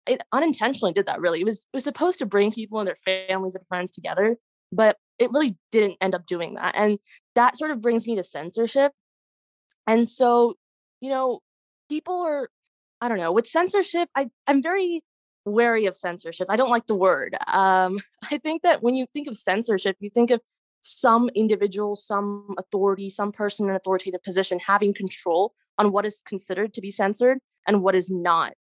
it 0.06 0.22
unintentionally 0.32 0.94
did 0.94 1.08
that 1.08 1.20
really. 1.20 1.42
It 1.42 1.46
was, 1.46 1.60
it 1.60 1.78
was 1.78 1.84
supposed 1.84 2.20
to 2.20 2.26
bring 2.26 2.52
people 2.52 2.80
and 2.80 2.88
their 2.88 2.98
families 3.28 3.56
and 3.56 3.66
friends 3.68 3.92
together, 3.92 4.38
but 4.72 4.98
it 5.18 5.32
really 5.32 5.58
didn't 5.72 5.98
end 6.02 6.14
up 6.14 6.28
doing 6.28 6.54
that. 6.56 6.76
And 6.78 7.00
that 7.34 7.58
sort 7.58 7.72
of 7.72 7.82
brings 7.82 8.06
me 8.06 8.16
to 8.16 8.24
censorship. 8.24 8.92
And 9.88 10.08
so, 10.08 10.56
you 11.00 11.10
know, 11.10 11.40
people 11.90 12.22
are 12.22 12.50
I 13.02 13.10
don't 13.10 13.18
know, 13.18 13.32
with 13.32 13.48
censorship, 13.48 14.10
I, 14.16 14.30
I'm 14.48 14.62
very 14.62 15.04
wary 15.46 15.88
of 15.88 15.96
censorship. 15.96 16.48
I 16.50 16.56
don't 16.56 16.70
like 16.70 16.88
the 16.88 16.96
word. 16.96 17.36
Um, 17.48 18.00
I 18.32 18.38
think 18.38 18.62
that 18.62 18.84
when 18.84 18.96
you 18.96 19.08
think 19.14 19.28
of 19.28 19.36
censorship, 19.36 19.98
you 20.00 20.10
think 20.10 20.32
of 20.32 20.40
some 20.82 21.30
individual, 21.36 21.96
some 21.96 22.56
authority, 22.58 23.10
some 23.10 23.32
person 23.32 23.66
in 23.66 23.72
an 23.72 23.76
authoritative 23.76 24.24
position 24.24 24.60
having 24.66 24.94
control 24.94 25.54
on 25.78 25.92
what 25.92 26.06
is 26.06 26.22
considered 26.26 26.74
to 26.74 26.82
be 26.82 26.92
censored 26.92 27.40
and 27.68 27.84
what 27.84 27.96
is 27.96 28.10
not 28.10 28.54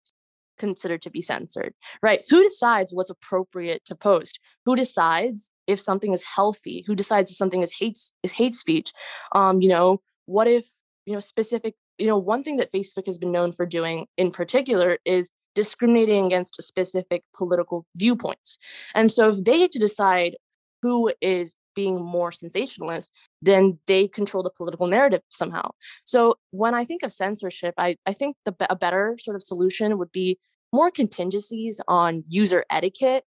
considered 0.59 1.01
to 1.01 1.09
be 1.09 1.21
censored, 1.21 1.73
right? 2.03 2.23
Who 2.29 2.43
decides 2.43 2.93
what's 2.93 3.09
appropriate 3.09 3.83
to 3.85 3.95
post? 3.95 4.39
Who 4.65 4.75
decides 4.75 5.49
if 5.65 5.79
something 5.79 6.13
is 6.13 6.23
healthy? 6.23 6.83
Who 6.85 6.95
decides 6.95 7.31
if 7.31 7.37
something 7.37 7.63
is 7.63 7.73
hate 7.73 7.99
is 8.21 8.31
hate 8.31 8.53
speech? 8.53 8.93
Um, 9.33 9.61
you 9.61 9.69
know, 9.69 10.01
what 10.25 10.47
if 10.47 10.65
you 11.05 11.13
know 11.13 11.19
specific 11.19 11.75
you 11.97 12.07
know, 12.07 12.17
one 12.17 12.43
thing 12.43 12.57
that 12.57 12.71
Facebook 12.71 13.05
has 13.05 13.17
been 13.17 13.31
known 13.31 13.51
for 13.51 13.65
doing 13.65 14.07
in 14.17 14.31
particular 14.31 14.97
is 15.05 15.31
discriminating 15.55 16.25
against 16.25 16.61
specific 16.61 17.23
political 17.35 17.85
viewpoints. 17.95 18.57
And 18.95 19.11
so 19.11 19.29
if 19.29 19.43
they 19.43 19.57
get 19.59 19.71
to 19.73 19.79
decide 19.79 20.35
who 20.81 21.11
is 21.21 21.55
being 21.75 22.03
more 22.03 22.31
sensationalist, 22.31 23.09
then 23.41 23.79
they 23.87 24.07
control 24.07 24.43
the 24.43 24.49
political 24.49 24.87
narrative 24.87 25.21
somehow. 25.29 25.71
So 26.05 26.35
when 26.51 26.73
I 26.73 26.85
think 26.85 27.03
of 27.03 27.13
censorship, 27.13 27.73
I, 27.77 27.97
I 28.05 28.13
think 28.13 28.35
the 28.45 28.55
a 28.69 28.75
better 28.75 29.17
sort 29.19 29.35
of 29.35 29.43
solution 29.43 29.97
would 29.97 30.11
be 30.11 30.39
more 30.73 30.91
contingencies 30.91 31.79
on 31.87 32.23
user 32.27 32.65
etiquette. 32.69 33.23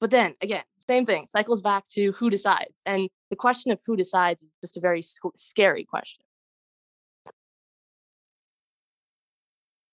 But 0.00 0.10
then 0.10 0.34
again, 0.40 0.64
same 0.88 1.06
thing 1.06 1.26
cycles 1.28 1.62
back 1.62 1.84
to 1.92 2.12
who 2.12 2.30
decides. 2.30 2.74
And 2.84 3.08
the 3.30 3.36
question 3.36 3.70
of 3.72 3.78
who 3.86 3.96
decides 3.96 4.42
is 4.42 4.48
just 4.62 4.76
a 4.76 4.80
very 4.80 5.02
sc- 5.02 5.36
scary 5.36 5.84
question. 5.84 6.24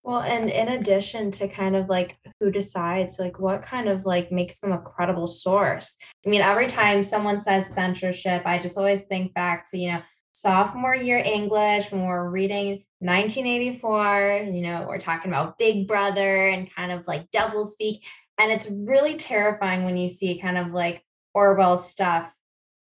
Well, 0.03 0.21
and 0.21 0.49
in 0.49 0.67
addition 0.67 1.29
to 1.31 1.47
kind 1.47 1.75
of 1.75 1.87
like 1.87 2.17
who 2.39 2.49
decides, 2.49 3.19
like 3.19 3.39
what 3.39 3.61
kind 3.61 3.87
of 3.87 4.05
like 4.05 4.31
makes 4.31 4.59
them 4.59 4.71
a 4.71 4.79
credible 4.79 5.27
source? 5.27 5.95
I 6.25 6.29
mean, 6.29 6.41
every 6.41 6.67
time 6.67 7.03
someone 7.03 7.39
says 7.39 7.67
censorship, 7.67 8.41
I 8.45 8.57
just 8.57 8.77
always 8.77 9.01
think 9.01 9.33
back 9.35 9.69
to, 9.69 9.77
you 9.77 9.91
know, 9.91 10.01
sophomore 10.33 10.95
year 10.95 11.21
English 11.23 11.91
when 11.91 12.05
we're 12.05 12.29
reading 12.29 12.83
1984. 12.99 14.49
You 14.51 14.61
know, 14.61 14.85
we're 14.87 14.97
talking 14.97 15.29
about 15.29 15.59
Big 15.59 15.87
Brother 15.87 16.47
and 16.47 16.73
kind 16.73 16.91
of 16.91 17.05
like 17.05 17.29
double 17.31 17.63
speak. 17.63 18.03
And 18.39 18.51
it's 18.51 18.67
really 18.69 19.17
terrifying 19.17 19.85
when 19.85 19.97
you 19.97 20.09
see 20.09 20.39
kind 20.39 20.57
of 20.57 20.71
like 20.71 21.03
Orwell 21.35 21.77
stuff 21.77 22.31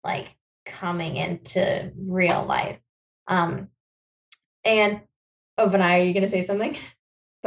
like 0.03 0.35
coming 0.65 1.15
into 1.15 1.91
real 1.97 2.43
life. 2.43 2.79
Um, 3.27 3.69
and 4.65 5.01
oh, 5.57 5.69
Vinay, 5.69 6.01
are 6.01 6.03
you 6.03 6.13
going 6.13 6.23
to 6.23 6.29
say 6.29 6.45
something? 6.45 6.77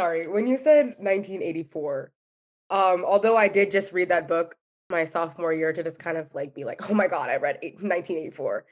Sorry, 0.01 0.27
when 0.27 0.47
you 0.47 0.57
said 0.57 0.95
1984, 0.97 2.11
um, 2.71 3.05
although 3.07 3.37
I 3.37 3.49
did 3.49 3.71
just 3.71 3.93
read 3.93 4.09
that 4.09 4.29
book 4.29 4.57
my 4.89 5.05
sophomore 5.05 5.53
year 5.53 5.75
to 5.75 5.83
just 5.83 5.99
kind 5.99 6.17
of 6.17 6.35
like 6.35 6.55
be 6.55 6.65
like, 6.65 6.89
oh 6.89 6.95
my 6.95 7.07
god, 7.07 7.29
I 7.29 7.37
read 7.37 7.59
1984. 7.61 8.65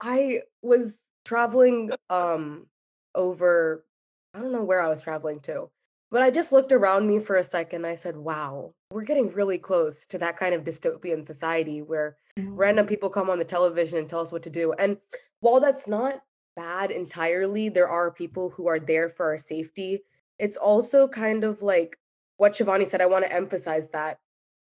I 0.00 0.42
was 0.62 1.00
traveling 1.24 1.90
um 2.08 2.68
over 3.16 3.84
I 4.32 4.38
don't 4.38 4.52
know 4.52 4.62
where 4.62 4.80
I 4.80 4.86
was 4.86 5.02
traveling 5.02 5.40
to, 5.40 5.68
but 6.12 6.22
I 6.22 6.30
just 6.30 6.52
looked 6.52 6.70
around 6.70 7.08
me 7.08 7.18
for 7.18 7.34
a 7.34 7.42
second. 7.42 7.84
I 7.84 7.96
said, 7.96 8.16
wow, 8.16 8.72
we're 8.92 9.02
getting 9.02 9.32
really 9.32 9.58
close 9.58 10.06
to 10.06 10.18
that 10.18 10.36
kind 10.36 10.54
of 10.54 10.62
dystopian 10.62 11.26
society 11.26 11.82
where 11.82 12.16
mm-hmm. 12.38 12.54
random 12.54 12.86
people 12.86 13.10
come 13.10 13.28
on 13.28 13.40
the 13.40 13.44
television 13.44 13.98
and 13.98 14.08
tell 14.08 14.20
us 14.20 14.30
what 14.30 14.44
to 14.44 14.50
do. 14.50 14.72
And 14.74 14.98
while 15.40 15.58
that's 15.58 15.88
not 15.88 16.22
bad 16.54 16.92
entirely, 16.92 17.70
there 17.70 17.88
are 17.88 18.12
people 18.12 18.50
who 18.50 18.68
are 18.68 18.78
there 18.78 19.08
for 19.08 19.26
our 19.26 19.38
safety. 19.38 20.04
It's 20.40 20.56
also 20.56 21.06
kind 21.06 21.44
of 21.44 21.62
like 21.62 21.98
what 22.38 22.54
Shivani 22.54 22.88
said. 22.88 23.00
I 23.00 23.06
want 23.06 23.24
to 23.24 23.32
emphasize 23.32 23.88
that 23.90 24.18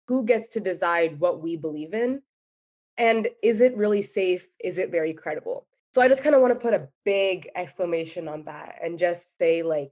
who 0.09 0.25
gets 0.25 0.47
to 0.47 0.59
decide 0.59 1.19
what 1.19 1.43
we 1.43 1.55
believe 1.55 1.93
in? 1.93 2.19
And 2.97 3.29
is 3.43 3.61
it 3.61 3.77
really 3.77 4.01
safe? 4.01 4.47
Is 4.59 4.79
it 4.79 4.89
very 4.89 5.13
credible? 5.13 5.67
So 5.93 6.01
I 6.01 6.07
just 6.07 6.23
kind 6.23 6.33
of 6.33 6.41
want 6.41 6.51
to 6.51 6.59
put 6.59 6.73
a 6.73 6.87
big 7.05 7.47
exclamation 7.55 8.27
on 8.27 8.43
that 8.45 8.79
and 8.83 8.97
just 8.97 9.29
say, 9.37 9.61
like, 9.61 9.91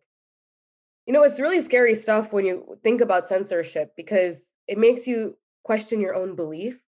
you 1.06 1.14
know, 1.14 1.22
it's 1.22 1.40
really 1.40 1.62
scary 1.62 1.94
stuff 1.94 2.34
when 2.34 2.46
you 2.46 2.78
think 2.84 3.00
about 3.00 3.28
censorship 3.28 3.94
because 3.96 4.50
it 4.68 4.80
makes 4.80 5.06
you 5.06 5.38
question 5.64 6.02
your 6.02 6.16
own 6.16 6.36
belief. 6.36 6.82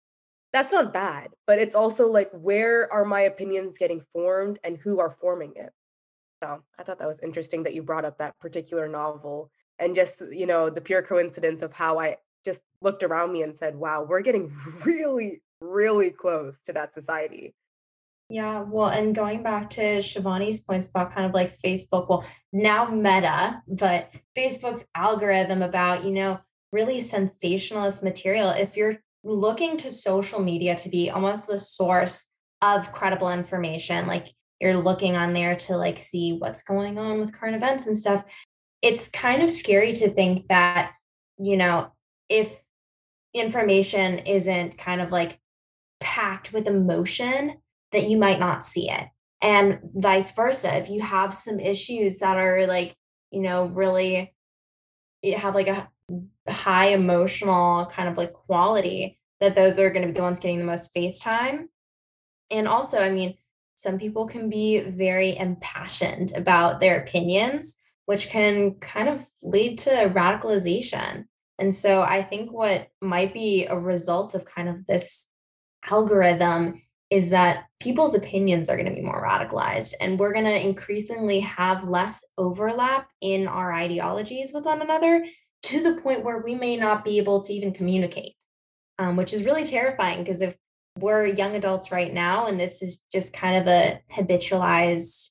That's 0.51 0.71
not 0.71 0.91
bad, 0.91 1.29
but 1.45 1.59
it's 1.59 1.75
also 1.75 2.07
like, 2.07 2.31
where 2.31 2.91
are 2.91 3.05
my 3.05 3.21
opinions 3.21 3.77
getting 3.77 4.01
formed 4.11 4.57
and 4.63 4.75
who 4.75 4.99
are 4.99 5.11
forming 5.21 5.53
it? 5.55 5.71
So 6.41 6.63
I 6.77 6.83
thought 6.83 6.99
that 6.99 7.07
was 7.07 7.19
interesting 7.19 7.63
that 7.63 7.73
you 7.73 7.83
brought 7.83 8.05
up 8.05 8.17
that 8.17 8.37
particular 8.39 8.87
novel 8.87 9.51
and 9.77 9.95
just, 9.95 10.21
you 10.31 10.45
know, 10.45 10.69
the 10.69 10.81
pure 10.81 11.01
coincidence 11.01 11.61
of 11.61 11.73
how 11.73 11.99
I 11.99 12.17
just 12.45 12.61
looked 12.81 13.03
around 13.03 13.33
me 13.33 13.43
and 13.43 13.57
said, 13.57 13.75
wow, 13.75 14.05
we're 14.07 14.21
getting 14.21 14.55
really, 14.85 15.41
really 15.61 16.11
close 16.11 16.55
to 16.65 16.73
that 16.73 16.93
society. 16.93 17.53
Yeah, 18.29 18.61
well, 18.61 18.89
and 18.89 19.15
going 19.15 19.41
back 19.41 19.71
to 19.71 19.99
Shivani's 19.99 20.59
points 20.59 20.87
about 20.87 21.15
kind 21.15 21.25
of 21.25 21.33
like 21.33 21.59
Facebook, 21.59 22.07
well, 22.07 22.23
now 22.53 22.85
Meta, 22.85 23.63
but 23.67 24.11
Facebook's 24.37 24.85
algorithm 24.93 25.63
about, 25.63 26.05
you 26.05 26.11
know, 26.11 26.39
really 26.71 27.01
sensationalist 27.01 28.03
material. 28.03 28.51
If 28.51 28.77
you're 28.77 28.99
looking 29.23 29.77
to 29.77 29.91
social 29.91 30.39
media 30.39 30.77
to 30.77 30.89
be 30.89 31.09
almost 31.09 31.47
the 31.47 31.57
source 31.57 32.27
of 32.61 32.91
credible 32.91 33.31
information, 33.31 34.05
like 34.05 34.27
you're 34.59 34.77
looking 34.77 35.15
on 35.15 35.33
there 35.33 35.55
to 35.55 35.77
like 35.77 35.99
see 35.99 36.33
what's 36.33 36.63
going 36.63 36.97
on 36.97 37.19
with 37.19 37.33
current 37.33 37.55
events 37.55 37.87
and 37.87 37.97
stuff, 37.97 38.23
it's 38.81 39.07
kind 39.09 39.43
of 39.43 39.49
scary 39.49 39.93
to 39.93 40.09
think 40.09 40.47
that, 40.47 40.93
you 41.37 41.57
know, 41.57 41.91
if 42.27 42.61
information 43.33 44.19
isn't 44.19 44.77
kind 44.77 45.01
of 45.01 45.11
like 45.11 45.39
packed 45.99 46.53
with 46.53 46.67
emotion, 46.67 47.55
that 47.91 48.09
you 48.09 48.17
might 48.17 48.39
not 48.39 48.65
see 48.65 48.89
it. 48.89 49.07
And 49.41 49.79
vice 49.95 50.31
versa. 50.31 50.75
If 50.77 50.89
you 50.89 51.01
have 51.01 51.33
some 51.33 51.59
issues 51.59 52.17
that 52.17 52.37
are 52.37 52.67
like, 52.67 52.95
you 53.31 53.41
know, 53.41 53.67
really 53.67 54.33
you 55.21 55.35
have 55.35 55.55
like 55.55 55.67
a 55.67 55.89
high 56.47 56.87
emotional 56.87 57.85
kind 57.87 58.09
of 58.09 58.17
like 58.17 58.33
quality, 58.33 59.19
that 59.39 59.55
those 59.55 59.79
are 59.79 59.89
going 59.89 60.01
to 60.01 60.11
be 60.11 60.17
the 60.17 60.23
ones 60.23 60.39
getting 60.39 60.59
the 60.59 60.65
most 60.65 60.91
face 60.93 61.19
time. 61.19 61.69
And 62.51 62.67
also, 62.67 62.97
I 62.97 63.09
mean, 63.09 63.35
some 63.79 63.97
people 63.97 64.27
can 64.27 64.49
be 64.49 64.81
very 64.81 65.37
impassioned 65.37 66.31
about 66.31 66.81
their 66.81 66.99
opinions, 66.99 67.77
which 68.07 68.27
can 68.27 68.75
kind 68.75 69.07
of 69.07 69.25
lead 69.41 69.77
to 69.79 69.89
radicalization. 69.89 71.23
And 71.59 71.73
so 71.73 72.01
I 72.01 72.23
think 72.23 72.51
what 72.51 72.89
might 73.01 73.33
be 73.33 73.67
a 73.67 73.79
result 73.79 74.35
of 74.35 74.43
kind 74.43 74.67
of 74.67 74.85
this 74.85 75.27
algorithm 75.89 76.81
is 77.09 77.29
that 77.29 77.67
people's 77.79 78.15
opinions 78.15 78.67
are 78.67 78.75
going 78.75 78.89
to 78.89 78.93
be 78.93 79.01
more 79.01 79.23
radicalized 79.23 79.93
and 80.01 80.19
we're 80.19 80.33
going 80.33 80.45
to 80.45 80.67
increasingly 80.67 81.39
have 81.39 81.87
less 81.87 82.25
overlap 82.37 83.07
in 83.21 83.47
our 83.47 83.73
ideologies 83.73 84.51
with 84.53 84.65
one 84.65 84.81
another 84.81 85.25
to 85.63 85.81
the 85.81 86.01
point 86.01 86.23
where 86.23 86.39
we 86.39 86.53
may 86.53 86.75
not 86.75 87.05
be 87.05 87.17
able 87.17 87.41
to 87.41 87.53
even 87.53 87.73
communicate 87.73 88.33
um, 88.99 89.15
which 89.15 89.33
is 89.33 89.43
really 89.43 89.63
terrifying 89.63 90.23
because 90.23 90.41
if 90.41 90.55
we're 91.01 91.25
young 91.25 91.55
adults 91.55 91.91
right 91.91 92.13
now 92.13 92.47
and 92.47 92.59
this 92.59 92.81
is 92.81 92.99
just 93.11 93.33
kind 93.33 93.57
of 93.61 93.67
a 93.67 93.99
habitualized 94.11 95.29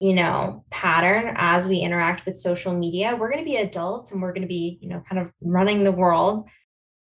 you 0.00 0.14
know 0.14 0.64
pattern 0.70 1.32
as 1.36 1.66
we 1.66 1.78
interact 1.78 2.24
with 2.24 2.38
social 2.38 2.72
media 2.72 3.16
we're 3.16 3.30
going 3.30 3.44
to 3.44 3.50
be 3.50 3.56
adults 3.56 4.12
and 4.12 4.22
we're 4.22 4.32
going 4.32 4.42
to 4.42 4.48
be 4.48 4.78
you 4.80 4.88
know 4.88 5.02
kind 5.08 5.20
of 5.20 5.32
running 5.40 5.84
the 5.84 5.92
world 5.92 6.48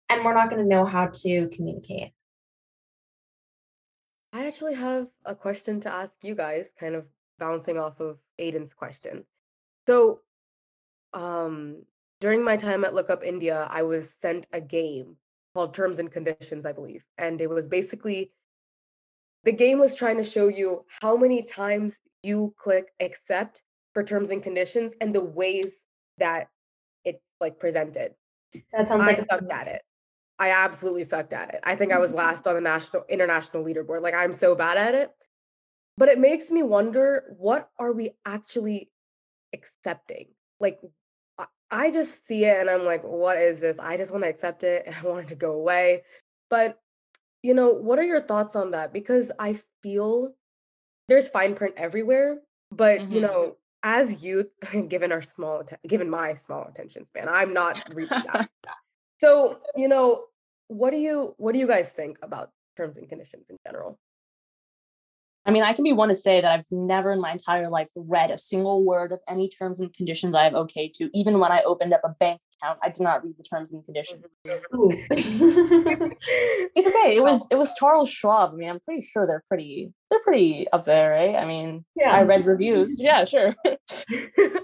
and 0.10 0.24
we're 0.24 0.34
not 0.34 0.50
going 0.50 0.62
to 0.62 0.70
know 0.70 0.86
how 0.86 1.08
to 1.08 1.50
communicate 1.50 2.12
I 4.32 4.46
actually 4.46 4.76
have 4.76 5.08
a 5.26 5.34
question 5.34 5.82
to 5.82 5.92
ask 5.92 6.14
you 6.22 6.36
guys, 6.36 6.70
kind 6.80 6.96
of 6.96 7.06
bouncing 7.40 7.80
off 7.80 8.00
of 8.00 8.20
Adin's 8.38 8.74
question. 8.74 9.24
So, 9.88 10.20
um, 11.14 11.84
during 12.22 12.44
my 12.44 12.58
time 12.58 12.84
at 12.86 12.94
Lookup 12.94 13.24
India, 13.24 13.68
I 13.72 13.84
was 13.84 14.14
sent 14.22 14.46
a 14.54 14.62
game 14.62 15.16
called 15.54 15.74
Terms 15.74 16.00
and 16.00 16.12
Conditions, 16.12 16.66
I 16.66 16.72
believe. 16.72 17.04
And 17.18 17.42
it 17.42 17.50
was 17.50 17.68
basically 17.68 18.32
the 19.44 19.52
game 19.52 19.80
was 19.80 19.96
trying 19.96 20.18
to 20.18 20.24
show 20.24 20.48
you 20.48 20.86
how 21.02 21.16
many 21.16 21.42
times 21.42 21.96
you 22.24 22.54
click 22.58 22.90
accept 23.00 23.62
for 23.94 24.04
terms 24.04 24.30
and 24.30 24.44
conditions 24.44 24.94
and 25.02 25.16
the 25.16 25.22
ways 25.22 25.68
that 26.18 26.50
it's 27.06 27.24
like 27.40 27.60
presented. 27.60 28.14
That 28.74 28.88
sounds 28.88 29.08
like 29.08 29.20
I 29.20 29.26
sucked 29.26 29.52
at 29.52 29.68
it. 29.68 29.82
I 30.38 30.52
absolutely 30.52 31.04
sucked 31.04 31.34
at 31.34 31.54
it. 31.54 31.60
I 31.64 31.76
think 31.76 31.92
I 31.92 32.00
was 32.00 32.10
mm-hmm. 32.10 32.20
last 32.20 32.48
on 32.48 32.56
the 32.56 32.62
national 32.62 33.04
international 33.10 33.64
leaderboard. 33.64 34.02
Like 34.02 34.14
I'm 34.14 34.34
so 34.34 34.56
bad 34.56 34.78
at 34.78 34.96
it. 34.96 35.12
But 35.98 36.10
it 36.10 36.18
makes 36.18 36.50
me 36.50 36.64
wonder 36.64 37.24
what 37.38 37.70
are 37.78 37.92
we 37.92 38.12
actually 38.26 38.90
accepting? 39.54 40.28
Like 40.60 40.80
I 41.72 41.92
just 41.92 42.26
see 42.26 42.46
it 42.46 42.58
and 42.60 42.70
I'm 42.70 42.86
like, 42.86 43.04
what 43.04 43.38
is 43.38 43.60
this? 43.60 43.78
I 43.80 43.98
just 43.98 44.12
want 44.12 44.24
to 44.24 44.30
accept 44.30 44.64
it 44.64 44.84
and 44.88 44.96
I 44.96 45.08
want 45.08 45.26
it 45.26 45.30
to 45.30 45.36
go 45.36 45.54
away. 45.54 46.04
But 46.50 46.80
you 47.42 47.54
know, 47.54 47.70
what 47.72 48.00
are 48.00 48.04
your 48.04 48.22
thoughts 48.22 48.56
on 48.56 48.72
that? 48.72 48.92
Because 48.92 49.32
I 49.40 49.58
feel 49.82 50.34
there's 51.08 51.30
fine 51.30 51.56
print 51.56 51.76
everywhere, 51.78 52.40
but 52.72 53.00
mm-hmm. 53.00 53.14
you 53.14 53.22
know, 53.22 53.56
as 53.84 54.24
youth, 54.24 54.48
given 54.90 55.12
our 55.12 55.22
small, 55.22 55.64
given 55.88 56.10
my 56.10 56.36
small 56.36 56.66
attention 56.68 57.06
span, 57.08 57.30
I'm 57.30 57.54
not 57.54 57.84
reading 57.94 58.24
that. 58.34 58.50
So, 59.22 59.60
you 59.76 59.90
know, 59.90 60.24
what 60.70 60.92
do 60.92 60.98
you 60.98 61.36
what 61.36 61.52
do 61.52 61.60
you 61.60 61.68
guys 61.68 61.90
think 61.90 62.18
about 62.22 62.52
terms 62.78 62.96
and 62.96 63.10
conditions 63.10 63.48
in 63.50 63.58
general? 63.66 64.00
I 65.50 65.52
mean, 65.52 65.64
I 65.64 65.74
can 65.74 65.84
be 65.84 65.94
one 65.94 66.10
to 66.10 66.16
say 66.16 66.42
that 66.42 66.52
I've 66.52 66.66
never 66.70 67.12
in 67.12 67.20
my 67.20 67.32
entire 67.32 67.72
life 67.72 67.88
read 67.96 68.30
a 68.30 68.38
single 68.38 68.86
word 68.86 69.12
of 69.12 69.20
any 69.28 69.50
terms 69.50 69.80
and 69.80 69.92
conditions 69.92 70.36
I 70.36 70.44
have 70.44 70.54
okay 70.54 70.92
to. 70.94 71.10
Even 71.16 71.40
when 71.40 71.52
I 71.52 71.64
opened 71.64 71.92
up 71.92 72.02
a 72.04 72.10
bank 72.20 72.40
account, 72.62 72.78
I 72.84 72.90
did 72.90 73.02
not 73.02 73.24
read 73.24 73.34
the 73.36 73.42
terms 73.42 73.74
and 73.74 73.84
conditions. 73.84 74.24
Mm-hmm. 74.46 74.92
it's 75.10 76.88
okay. 76.88 77.16
It 77.16 77.24
was 77.24 77.48
it 77.50 77.56
was 77.56 77.74
Charles 77.80 78.12
Schwab. 78.12 78.52
I 78.54 78.58
mean, 78.58 78.70
I'm 78.70 78.80
pretty 78.82 79.02
sure 79.02 79.26
they're 79.26 79.44
pretty 79.48 79.92
they're 80.12 80.20
pretty 80.20 80.68
up 80.72 80.84
there, 80.84 81.10
right? 81.10 81.36
I 81.36 81.46
mean, 81.46 81.84
yeah. 81.96 82.12
I 82.12 82.22
read 82.22 82.46
reviews. 82.46 82.96
Mm-hmm. 83.00 83.06
Yeah, 83.06 83.26
sure. 83.26 83.56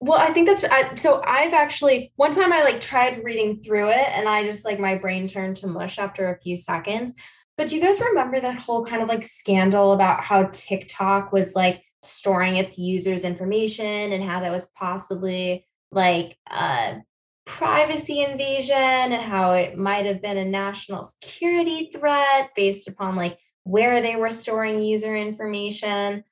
well 0.00 0.18
i 0.18 0.32
think 0.32 0.48
that's 0.48 0.64
I, 0.64 0.96
so 0.96 1.22
i've 1.24 1.52
actually 1.52 2.12
one 2.16 2.32
time 2.32 2.52
i 2.52 2.64
like 2.64 2.80
tried 2.80 3.22
reading 3.22 3.62
through 3.62 3.88
it 3.90 4.08
and 4.08 4.28
i 4.28 4.42
just 4.42 4.64
like 4.64 4.80
my 4.80 4.96
brain 4.96 5.28
turned 5.28 5.58
to 5.58 5.68
mush 5.68 6.00
after 6.00 6.28
a 6.28 6.40
few 6.40 6.56
seconds 6.56 7.14
but 7.56 7.68
do 7.68 7.76
you 7.76 7.82
guys 7.82 8.00
remember 8.00 8.40
that 8.40 8.58
whole 8.58 8.84
kind 8.84 9.02
of 9.02 9.08
like 9.08 9.24
scandal 9.24 9.92
about 9.92 10.22
how 10.22 10.44
tiktok 10.52 11.32
was 11.32 11.54
like 11.54 11.82
storing 12.02 12.56
its 12.56 12.78
users 12.78 13.24
information 13.24 14.12
and 14.12 14.24
how 14.24 14.40
that 14.40 14.50
was 14.50 14.68
possibly 14.76 15.66
like 15.90 16.36
a 16.50 16.96
privacy 17.44 18.20
invasion 18.20 18.76
and 18.76 19.22
how 19.22 19.52
it 19.52 19.76
might 19.76 20.06
have 20.06 20.22
been 20.22 20.36
a 20.36 20.44
national 20.44 21.04
security 21.04 21.90
threat 21.92 22.50
based 22.56 22.88
upon 22.88 23.16
like 23.16 23.38
where 23.64 24.00
they 24.00 24.16
were 24.16 24.30
storing 24.30 24.82
user 24.82 25.14
information 25.14 26.24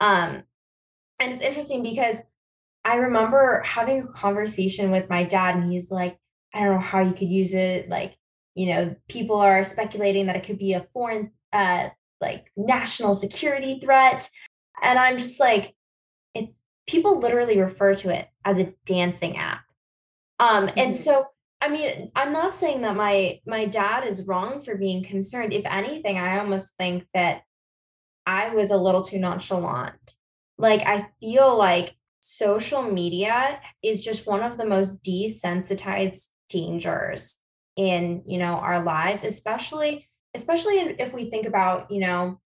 um 0.00 0.42
and 1.18 1.32
it's 1.32 1.42
interesting 1.42 1.82
because 1.82 2.18
I 2.86 2.96
remember 2.96 3.62
having 3.64 4.02
a 4.02 4.06
conversation 4.06 4.92
with 4.92 5.10
my 5.10 5.24
dad, 5.24 5.56
and 5.56 5.72
he's 5.72 5.90
like, 5.90 6.16
I 6.54 6.60
don't 6.60 6.74
know 6.74 6.80
how 6.80 7.00
you 7.00 7.12
could 7.12 7.28
use 7.28 7.52
it. 7.52 7.88
Like, 7.88 8.16
you 8.56 8.72
know, 8.72 8.96
people 9.08 9.36
are 9.36 9.62
speculating 9.62 10.26
that 10.26 10.36
it 10.36 10.44
could 10.44 10.58
be 10.58 10.72
a 10.72 10.86
foreign 10.92 11.30
uh, 11.52 11.90
like 12.20 12.50
national 12.56 13.14
security 13.14 13.78
threat. 13.78 14.28
And 14.82 14.98
I'm 14.98 15.18
just 15.18 15.38
like, 15.38 15.74
it's 16.34 16.52
people 16.86 17.20
literally 17.20 17.60
refer 17.60 17.94
to 17.96 18.14
it 18.14 18.28
as 18.44 18.58
a 18.58 18.72
dancing 18.86 19.36
app. 19.36 19.62
Um, 20.40 20.70
and 20.76 20.94
mm-hmm. 20.94 21.02
so 21.02 21.26
I 21.60 21.68
mean, 21.68 22.10
I'm 22.14 22.32
not 22.32 22.54
saying 22.54 22.82
that 22.82 22.96
my 22.96 23.40
my 23.46 23.66
dad 23.66 24.06
is 24.06 24.26
wrong 24.26 24.62
for 24.62 24.76
being 24.76 25.02
concerned. 25.02 25.52
If 25.52 25.64
anything, 25.66 26.18
I 26.18 26.38
almost 26.38 26.74
think 26.78 27.06
that 27.14 27.42
I 28.26 28.54
was 28.54 28.70
a 28.70 28.76
little 28.76 29.02
too 29.02 29.18
nonchalant. 29.18 30.16
Like 30.58 30.86
I 30.86 31.08
feel 31.20 31.56
like 31.56 31.96
social 32.20 32.82
media 32.82 33.60
is 33.82 34.02
just 34.02 34.26
one 34.26 34.42
of 34.42 34.58
the 34.58 34.66
most 34.66 35.02
desensitized 35.02 36.28
dangers 36.48 37.36
in, 37.76 38.22
you 38.26 38.38
know, 38.38 38.54
our 38.54 38.82
lives, 38.82 39.24
especially 39.24 40.08
especially 40.34 40.74
if 40.74 41.14
we 41.14 41.30
think 41.30 41.46
about, 41.46 41.90
you 41.90 41.98
know, 41.98 42.38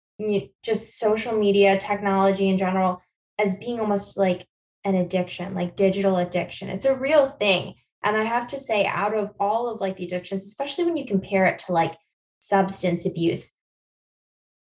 just 0.62 0.98
social 0.98 1.36
media, 1.36 1.76
technology 1.76 2.48
in 2.48 2.56
general 2.56 3.02
as 3.36 3.56
being 3.56 3.80
almost 3.80 4.16
like 4.16 4.46
an 4.84 4.94
addiction, 4.94 5.54
like 5.54 5.74
digital 5.74 6.18
addiction. 6.18 6.68
It's 6.68 6.84
a 6.84 6.96
real 6.96 7.30
thing 7.30 7.74
and 8.02 8.16
I 8.16 8.24
have 8.24 8.46
to 8.48 8.58
say, 8.58 8.86
out 8.86 9.14
of 9.14 9.32
all 9.38 9.68
of 9.68 9.80
like 9.80 9.96
the 9.96 10.04
addictions, 10.04 10.44
especially 10.46 10.84
when 10.84 10.96
you 10.96 11.06
compare 11.06 11.46
it 11.46 11.58
to 11.60 11.72
like 11.72 11.96
substance 12.38 13.04
abuse, 13.04 13.50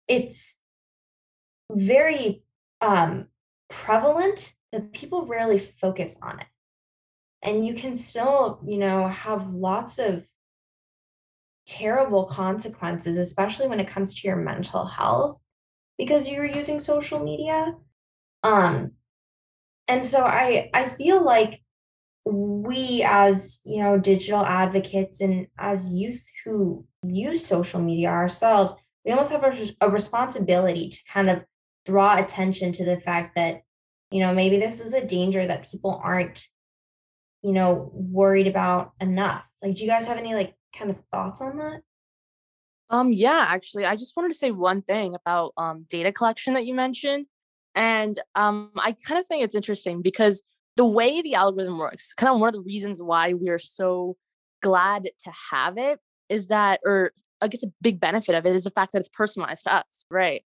it's 0.07 0.57
very 1.71 2.43
um, 2.81 3.27
prevalent, 3.69 4.53
but 4.71 4.91
people 4.91 5.25
rarely 5.25 5.57
focus 5.57 6.17
on 6.21 6.41
it. 6.41 6.47
And 7.41 7.65
you 7.65 7.73
can 7.73 7.95
still, 7.95 8.59
you 8.65 8.77
know, 8.77 9.07
have 9.07 9.53
lots 9.53 9.97
of 9.97 10.25
terrible 11.71 12.25
consequences, 12.25 13.17
especially 13.17 13.67
when 13.67 13.79
it 13.79 13.87
comes 13.87 14.13
to 14.13 14.27
your 14.27 14.35
mental 14.35 14.85
health, 14.85 15.37
because 15.97 16.27
you're 16.27 16.45
using 16.45 16.79
social 16.79 17.23
media. 17.23 17.75
Um, 18.43 18.91
and 19.87 20.05
so 20.05 20.23
I 20.23 20.69
I 20.73 20.89
feel 20.89 21.23
like 21.23 21.61
we 22.25 23.03
as 23.03 23.59
you 23.63 23.81
know 23.81 23.97
digital 23.97 24.45
advocates 24.45 25.21
and 25.21 25.47
as 25.57 25.91
youth 25.91 26.23
who 26.45 26.85
use 27.03 27.45
social 27.45 27.81
media 27.81 28.09
ourselves 28.09 28.75
we 29.03 29.11
almost 29.11 29.31
have 29.31 29.43
a, 29.43 29.75
a, 29.81 29.89
responsibility 29.89 30.89
to 30.89 30.99
kind 31.11 31.31
of 31.31 31.43
draw 31.83 32.17
attention 32.17 32.71
to 32.71 32.85
the 32.85 32.99
fact 32.99 33.35
that 33.35 33.63
you 34.11 34.19
know 34.19 34.35
maybe 34.35 34.59
this 34.59 34.79
is 34.79 34.93
a 34.93 35.05
danger 35.05 35.47
that 35.47 35.69
people 35.71 35.99
aren't 36.03 36.47
you 37.41 37.53
know 37.53 37.89
worried 37.93 38.47
about 38.47 38.91
enough 39.01 39.43
like 39.63 39.73
do 39.73 39.81
you 39.81 39.89
guys 39.89 40.05
have 40.05 40.19
any 40.19 40.35
like 40.35 40.53
kind 40.77 40.91
of 40.91 40.97
thoughts 41.11 41.41
on 41.41 41.57
that 41.57 41.81
um 42.89 43.11
yeah 43.13 43.45
actually 43.47 43.85
i 43.85 43.95
just 43.95 44.15
wanted 44.15 44.29
to 44.29 44.37
say 44.37 44.51
one 44.51 44.81
thing 44.81 45.15
about 45.15 45.53
um 45.57 45.85
data 45.89 46.11
collection 46.11 46.53
that 46.53 46.65
you 46.65 46.73
mentioned 46.73 47.25
and 47.75 48.19
um 48.35 48.71
i 48.77 48.95
kind 49.07 49.19
of 49.19 49.25
think 49.27 49.43
it's 49.43 49.55
interesting 49.55 50.01
because 50.01 50.43
the 50.77 50.85
way 50.85 51.21
the 51.21 51.35
algorithm 51.35 51.77
works, 51.77 52.13
kind 52.13 52.33
of 52.33 52.39
one 52.39 52.49
of 52.49 52.53
the 52.53 52.61
reasons 52.61 53.01
why 53.01 53.33
we 53.33 53.49
are 53.49 53.59
so 53.59 54.15
glad 54.61 55.03
to 55.03 55.31
have 55.51 55.77
it 55.77 55.99
is 56.29 56.47
that, 56.47 56.79
or 56.85 57.11
I 57.41 57.47
guess 57.47 57.63
a 57.63 57.71
big 57.81 57.99
benefit 57.99 58.35
of 58.35 58.45
it 58.45 58.55
is 58.55 58.63
the 58.63 58.71
fact 58.71 58.93
that 58.93 58.99
it's 58.99 59.09
personalized 59.09 59.63
to 59.63 59.75
us, 59.75 60.05
right? 60.09 60.43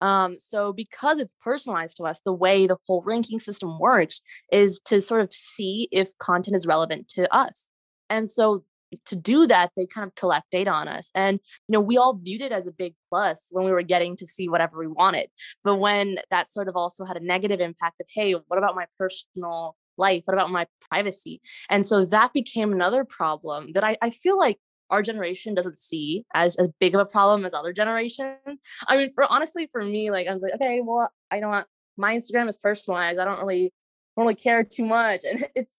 Um, 0.00 0.36
so 0.38 0.72
because 0.72 1.18
it's 1.18 1.32
personalized 1.42 1.96
to 1.98 2.04
us, 2.04 2.20
the 2.24 2.32
way 2.32 2.66
the 2.66 2.76
whole 2.86 3.02
ranking 3.02 3.40
system 3.40 3.78
works 3.78 4.20
is 4.52 4.80
to 4.86 5.00
sort 5.00 5.20
of 5.20 5.32
see 5.32 5.88
if 5.90 6.16
content 6.18 6.56
is 6.56 6.66
relevant 6.66 7.08
to 7.08 7.32
us. 7.34 7.68
And 8.08 8.30
so 8.30 8.64
to 9.06 9.16
do 9.16 9.46
that, 9.46 9.70
they 9.76 9.86
kind 9.86 10.06
of 10.06 10.14
collect 10.14 10.50
data 10.50 10.70
on 10.70 10.88
us. 10.88 11.10
And, 11.14 11.40
you 11.68 11.72
know, 11.72 11.80
we 11.80 11.96
all 11.96 12.14
viewed 12.14 12.40
it 12.40 12.52
as 12.52 12.66
a 12.66 12.72
big 12.72 12.94
plus 13.08 13.42
when 13.50 13.64
we 13.64 13.70
were 13.70 13.82
getting 13.82 14.16
to 14.16 14.26
see 14.26 14.48
whatever 14.48 14.78
we 14.78 14.86
wanted. 14.86 15.28
But 15.64 15.76
when 15.76 16.18
that 16.30 16.50
sort 16.52 16.68
of 16.68 16.76
also 16.76 17.04
had 17.04 17.16
a 17.16 17.24
negative 17.24 17.60
impact 17.60 18.00
of, 18.00 18.06
hey, 18.10 18.32
what 18.32 18.58
about 18.58 18.74
my 18.74 18.86
personal 18.98 19.76
life? 19.96 20.22
What 20.24 20.34
about 20.34 20.50
my 20.50 20.66
privacy? 20.90 21.40
And 21.68 21.84
so 21.84 22.04
that 22.06 22.32
became 22.32 22.72
another 22.72 23.04
problem 23.04 23.72
that 23.74 23.84
I, 23.84 23.96
I 24.00 24.10
feel 24.10 24.38
like 24.38 24.58
our 24.90 25.02
generation 25.02 25.54
doesn't 25.54 25.78
see 25.78 26.24
as 26.32 26.56
as 26.56 26.68
big 26.80 26.94
of 26.94 27.00
a 27.00 27.04
problem 27.04 27.44
as 27.44 27.52
other 27.52 27.72
generations. 27.72 28.58
I 28.86 28.96
mean, 28.96 29.10
for 29.10 29.30
honestly, 29.30 29.68
for 29.70 29.84
me, 29.84 30.10
like 30.10 30.26
I 30.26 30.32
was 30.32 30.42
like, 30.42 30.54
okay, 30.54 30.80
well, 30.82 31.10
I 31.30 31.40
don't 31.40 31.50
want 31.50 31.66
my 31.98 32.16
Instagram 32.16 32.48
is 32.48 32.56
personalized. 32.56 33.18
I 33.18 33.24
don't 33.24 33.38
really 33.38 33.72
don't 34.16 34.24
really 34.24 34.34
care 34.34 34.64
too 34.64 34.84
much. 34.84 35.24
And 35.30 35.46
it's 35.54 35.70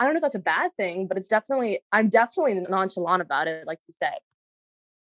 I 0.00 0.04
don't 0.04 0.14
know 0.14 0.18
if 0.18 0.22
that's 0.22 0.34
a 0.34 0.40
bad 0.40 0.74
thing, 0.78 1.06
but 1.06 1.18
it's 1.18 1.28
definitely 1.28 1.80
I'm 1.92 2.08
definitely 2.08 2.54
nonchalant 2.54 3.20
about 3.20 3.46
it, 3.46 3.66
like 3.66 3.78
you 3.86 3.94
said. 3.96 4.18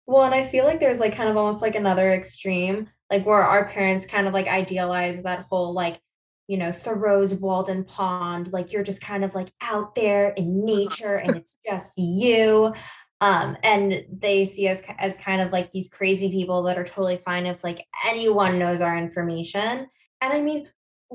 Well, 0.08 0.24
and 0.24 0.34
I 0.34 0.48
feel 0.48 0.65
like 0.65 0.80
there's 0.80 1.00
like 1.00 1.15
kind 1.15 1.30
of 1.30 1.38
almost 1.38 1.62
like 1.62 1.76
another 1.76 2.12
extreme, 2.12 2.89
like 3.12 3.24
where 3.26 3.44
our 3.44 3.65
parents 3.65 4.08
kind 4.08 4.28
of 4.28 4.34
like 4.34 4.48
idealize 4.48 5.22
that 5.24 5.46
whole 5.50 5.74
like, 5.74 6.02
you 6.48 6.58
know, 6.58 6.72
Thoreau's 6.72 7.36
Walden 7.36 7.84
Pond, 7.84 8.52
like 8.52 8.74
you're 8.74 8.84
just 8.84 9.02
kind 9.02 9.24
of 9.24 9.36
like 9.36 9.54
out 9.62 9.94
there 9.94 10.30
in 10.32 10.46
uh-huh. 10.46 10.76
nature 10.76 11.15
and 11.15 11.36
it's 11.36 11.56
just 11.65 11.94
you. 11.98 12.74
Um, 13.22 13.56
and 13.62 14.04
they 14.12 14.46
see 14.46 14.67
us 14.67 14.82
as 14.98 15.15
kind 15.15 15.41
of 15.41 15.52
like 15.52 15.72
these 15.72 15.88
crazy 15.88 16.32
people 16.32 16.63
that 16.63 16.80
are 16.80 16.84
totally 16.84 17.17
fine 17.17 17.46
if 17.46 17.63
like 17.63 17.86
anyone 18.08 18.58
knows 18.58 18.82
our 18.82 18.98
information. 18.98 19.88
And 20.22 20.34
I 20.34 20.41
mean, 20.41 20.67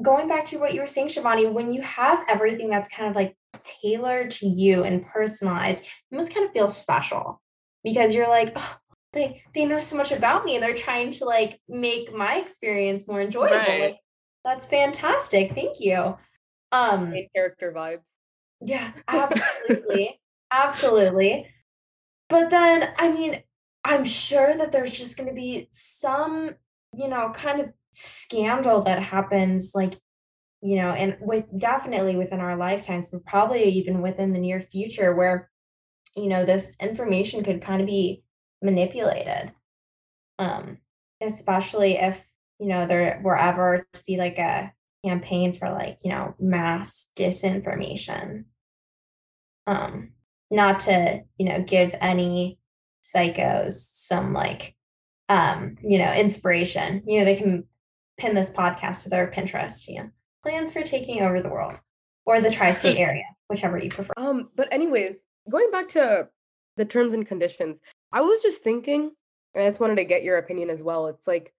going 0.02 0.28
back 0.28 0.44
to 0.46 0.58
what 0.58 0.74
you 0.74 0.80
were 0.80 0.86
saying, 0.86 1.08
Shivani, 1.08 1.50
when 1.50 1.72
you 1.72 1.82
have 1.82 2.24
everything 2.28 2.68
that's 2.68 2.88
kind 2.88 3.08
of 3.08 3.16
like 3.16 3.36
tailored 3.62 4.30
to 4.32 4.46
you 4.46 4.84
and 4.84 5.06
personalized, 5.06 5.84
you 6.10 6.16
must 6.16 6.32
kind 6.32 6.46
of 6.46 6.52
feel 6.52 6.68
special 6.68 7.40
because 7.82 8.14
you're 8.14 8.28
like, 8.28 8.52
oh, 8.56 8.76
they 9.12 9.42
they 9.54 9.64
know 9.64 9.78
so 9.80 9.96
much 9.96 10.12
about 10.12 10.44
me 10.44 10.54
and 10.54 10.62
they're 10.62 10.74
trying 10.74 11.10
to 11.10 11.24
like 11.24 11.60
make 11.68 12.14
my 12.14 12.36
experience 12.36 13.08
more 13.08 13.20
enjoyable. 13.20 13.56
Right. 13.56 13.80
Like, 13.80 13.98
that's 14.44 14.66
fantastic. 14.66 15.54
Thank 15.54 15.80
you. 15.80 16.16
Um 16.72 17.10
Main 17.10 17.28
character 17.34 17.72
vibes. 17.74 18.02
Yeah, 18.60 18.92
absolutely. 19.08 20.20
absolutely. 20.52 21.48
But 22.28 22.50
then 22.50 22.90
I 22.98 23.10
mean, 23.10 23.42
I'm 23.84 24.04
sure 24.04 24.56
that 24.56 24.72
there's 24.72 24.92
just 24.92 25.16
going 25.16 25.28
to 25.28 25.34
be 25.34 25.68
some, 25.70 26.56
you 26.92 27.08
know, 27.08 27.32
kind 27.34 27.60
of 27.60 27.68
scandal 27.98 28.82
that 28.82 29.02
happens 29.02 29.72
like 29.74 29.98
you 30.60 30.76
know 30.76 30.90
and 30.90 31.16
with 31.20 31.44
definitely 31.58 32.16
within 32.16 32.40
our 32.40 32.56
lifetimes 32.56 33.06
but 33.06 33.24
probably 33.24 33.64
even 33.64 34.02
within 34.02 34.32
the 34.32 34.38
near 34.38 34.60
future 34.60 35.14
where 35.14 35.50
you 36.14 36.28
know 36.28 36.44
this 36.44 36.76
information 36.80 37.42
could 37.42 37.62
kind 37.62 37.80
of 37.80 37.86
be 37.86 38.22
manipulated. 38.62 39.52
Um 40.38 40.78
especially 41.22 41.92
if 41.96 42.26
you 42.58 42.68
know 42.68 42.86
there 42.86 43.20
were 43.24 43.38
ever 43.38 43.86
to 43.92 44.04
be 44.04 44.18
like 44.18 44.38
a 44.38 44.72
campaign 45.04 45.54
for 45.54 45.70
like 45.70 45.98
you 46.04 46.10
know 46.10 46.34
mass 46.38 47.08
disinformation. 47.16 48.44
Um 49.66 50.12
not 50.50 50.80
to 50.80 51.22
you 51.38 51.48
know 51.48 51.62
give 51.62 51.94
any 52.00 52.58
psychos 53.02 53.72
some 53.72 54.34
like 54.34 54.74
um 55.30 55.76
you 55.82 55.98
know 55.98 56.12
inspiration. 56.12 57.02
You 57.06 57.20
know 57.20 57.24
they 57.24 57.36
can 57.36 57.64
pin 58.18 58.34
this 58.34 58.50
podcast 58.50 59.02
to 59.02 59.08
their 59.08 59.30
pinterest 59.30 59.88
you 59.88 59.98
know 59.98 60.10
plans 60.42 60.72
for 60.72 60.82
taking 60.82 61.22
over 61.22 61.40
the 61.40 61.48
world 61.48 61.80
or 62.24 62.40
the 62.40 62.50
tri-state 62.50 62.98
area, 62.98 63.24
whichever 63.48 63.78
you 63.78 63.88
prefer. 63.88 64.12
Um, 64.16 64.50
but 64.56 64.72
anyways, 64.72 65.16
going 65.48 65.70
back 65.70 65.88
to 65.88 66.28
the 66.76 66.84
terms 66.84 67.14
and 67.14 67.26
conditions, 67.26 67.78
I 68.12 68.20
was 68.20 68.42
just 68.42 68.62
thinking, 68.62 69.12
and 69.54 69.64
I 69.64 69.68
just 69.68 69.80
wanted 69.80 69.96
to 69.96 70.04
get 70.04 70.24
your 70.24 70.38
opinion 70.38 70.68
as 70.68 70.82
well. 70.82 71.06
It's 71.06 71.26
like 71.26 71.52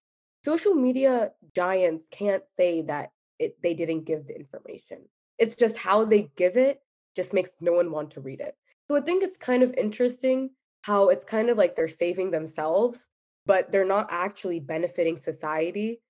social 0.44 0.74
media 0.74 1.32
giants 1.56 2.06
can't 2.12 2.44
say 2.58 2.82
that 2.84 3.12
it 3.40 3.62
they 3.62 3.74
didn't 3.74 4.06
give 4.06 4.28
the 4.28 4.36
information. 4.36 5.00
It's 5.38 5.56
just 5.56 5.78
how 5.78 6.06
they 6.06 6.30
give 6.36 6.58
it 6.58 6.82
just 7.16 7.34
makes 7.34 7.52
no 7.60 7.74
one 7.74 7.92
want 7.92 8.12
to 8.12 8.22
read 8.22 8.42
it. 8.42 8.56
So 8.88 8.96
I 8.96 9.02
think 9.02 9.24
it's 9.24 9.38
kind 9.38 9.64
of 9.64 9.74
interesting 9.74 10.52
how 10.84 11.10
it's 11.10 11.26
kind 11.26 11.50
of 11.50 11.58
like 11.58 11.76
they're 11.76 11.88
saving 11.88 12.32
themselves, 12.32 13.06
but 13.46 13.72
they're 13.72 13.86
not 13.86 14.08
actually 14.12 14.60
benefiting 14.60 15.18
society. 15.18 16.02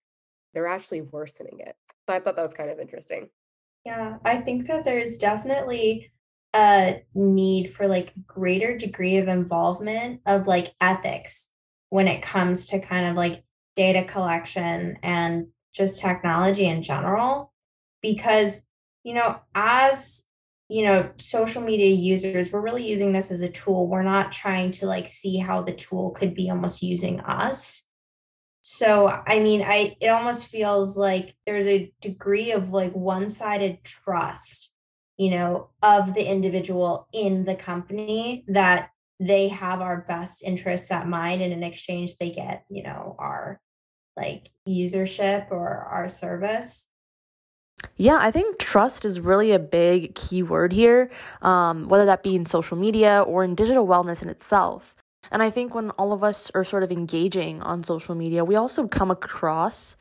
They're 0.58 0.66
actually 0.66 1.02
worsening 1.02 1.60
it. 1.60 1.76
So 2.10 2.16
I 2.16 2.20
thought 2.20 2.36
that 2.36 2.42
was 2.42 2.56
kind 2.56 2.72
of 2.72 2.80
interesting. 2.80 3.30
Yeah, 3.86 4.18
I 4.26 4.38
think 4.38 4.66
that 4.66 4.86
there's 4.86 5.20
definitely 5.20 6.12
a 6.56 7.04
need 7.14 7.76
for 7.76 7.88
like 7.88 8.12
greater 8.26 8.76
degree 8.76 9.18
of 9.18 9.28
involvement 9.28 10.22
of 10.26 10.48
like 10.48 10.74
ethics 10.82 11.50
when 11.90 12.08
it 12.08 12.24
comes 12.24 12.66
to 12.70 12.80
kind 12.80 13.06
of 13.06 13.16
like 13.16 13.44
data 13.76 14.04
collection 14.04 14.98
and 15.04 15.46
just 15.76 16.02
technology 16.02 16.66
in 16.66 16.82
general 16.82 17.54
because 18.02 18.64
you 19.04 19.14
know 19.14 19.40
as 19.54 20.24
you 20.70 20.84
know 20.84 21.12
social 21.20 21.62
media 21.62 21.94
users 21.94 22.52
we're 22.52 22.62
really 22.62 22.90
using 22.90 23.12
this 23.12 23.30
as 23.30 23.44
a 23.44 23.50
tool 23.50 23.88
we're 23.88 24.02
not 24.02 24.32
trying 24.32 24.72
to 24.72 24.88
like 24.88 25.08
see 25.08 25.38
how 25.38 25.62
the 25.62 25.72
tool 25.72 26.10
could 26.10 26.34
be 26.34 26.50
almost 26.50 26.82
using 26.82 27.20
us 27.20 27.84
so 28.70 29.08
i 29.26 29.40
mean 29.40 29.62
i 29.62 29.96
it 30.02 30.08
almost 30.08 30.48
feels 30.48 30.98
like 30.98 31.36
there's 31.46 31.68
a 31.68 31.92
degree 32.02 32.52
of 32.52 32.70
like 32.72 32.92
one-sided 32.94 33.82
trust 33.84 34.72
you 35.18 35.30
know 35.32 35.70
of 35.82 36.14
the 36.14 36.24
individual 36.24 37.08
in 37.14 37.46
the 37.46 37.56
company 37.56 38.44
that 38.48 38.90
they 39.20 39.48
have 39.48 39.82
our 39.82 40.06
best 40.08 40.44
interests 40.44 40.92
at 40.92 41.08
mind 41.08 41.42
and 41.42 41.54
in 41.54 41.64
exchange 41.64 42.16
they 42.18 42.30
get 42.30 42.66
you 42.70 42.84
know 42.84 43.16
our 43.20 43.62
like 44.18 44.50
usership 44.68 45.52
or 45.52 45.68
our 45.68 46.10
service? 46.10 46.88
Yeah, 47.96 48.18
I 48.20 48.32
think 48.32 48.58
trust 48.58 49.06
is 49.06 49.22
really 49.22 49.52
a 49.52 49.60
big 49.60 50.16
key 50.16 50.42
word 50.42 50.74
here, 50.74 51.12
um, 51.42 51.88
whether 51.88 52.06
that 52.06 52.24
be 52.24 52.36
in 52.36 52.46
social 52.46 52.76
media 52.76 53.22
or 53.22 53.44
in 53.44 53.56
digital 53.56 53.88
wellness 53.88 54.22
in 54.22 54.30
itself. 54.30 54.96
And 55.32 55.44
I 55.44 55.50
think 55.50 55.76
when 55.76 55.90
all 55.92 56.14
of 56.14 56.24
us 56.24 56.52
are 56.56 56.64
sort 56.64 56.84
of 56.84 56.92
engaging 56.92 57.62
on 57.62 57.84
social 57.84 58.16
media, 58.16 58.46
we 58.46 58.56
also 58.56 58.88
come 58.88 59.12
across 59.12 59.96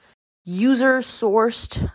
user 0.44 0.98
sourced 0.98 1.90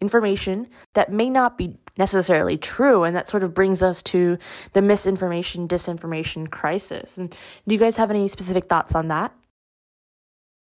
information 0.00 0.66
that 0.94 1.12
may 1.12 1.28
not 1.28 1.58
be 1.58 1.76
necessarily 1.98 2.56
true. 2.56 3.04
And 3.04 3.14
that 3.14 3.28
sort 3.28 3.42
of 3.42 3.52
brings 3.52 3.82
us 3.82 4.02
to 4.04 4.38
the 4.72 4.80
misinformation, 4.80 5.68
disinformation 5.68 6.50
crisis. 6.50 7.18
And 7.18 7.36
do 7.66 7.74
you 7.74 7.78
guys 7.78 7.96
have 7.96 8.10
any 8.10 8.26
specific 8.28 8.64
thoughts 8.64 8.94
on 8.94 9.08
that? 9.08 9.34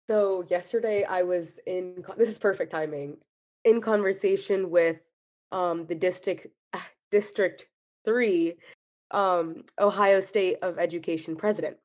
So, 0.09 0.43
yesterday 0.49 1.03
I 1.03 1.21
was 1.23 1.59
in, 1.67 2.03
this 2.17 2.29
is 2.29 2.37
perfect 2.37 2.71
timing, 2.71 3.17
in 3.63 3.79
conversation 3.79 4.69
with 4.69 4.97
um, 5.51 5.85
the 5.85 5.95
district, 5.95 6.47
District 7.11 7.67
3 8.05 8.55
um, 9.11 9.63
Ohio 9.79 10.21
State 10.21 10.57
of 10.61 10.79
Education 10.79 11.35
president. 11.35 11.77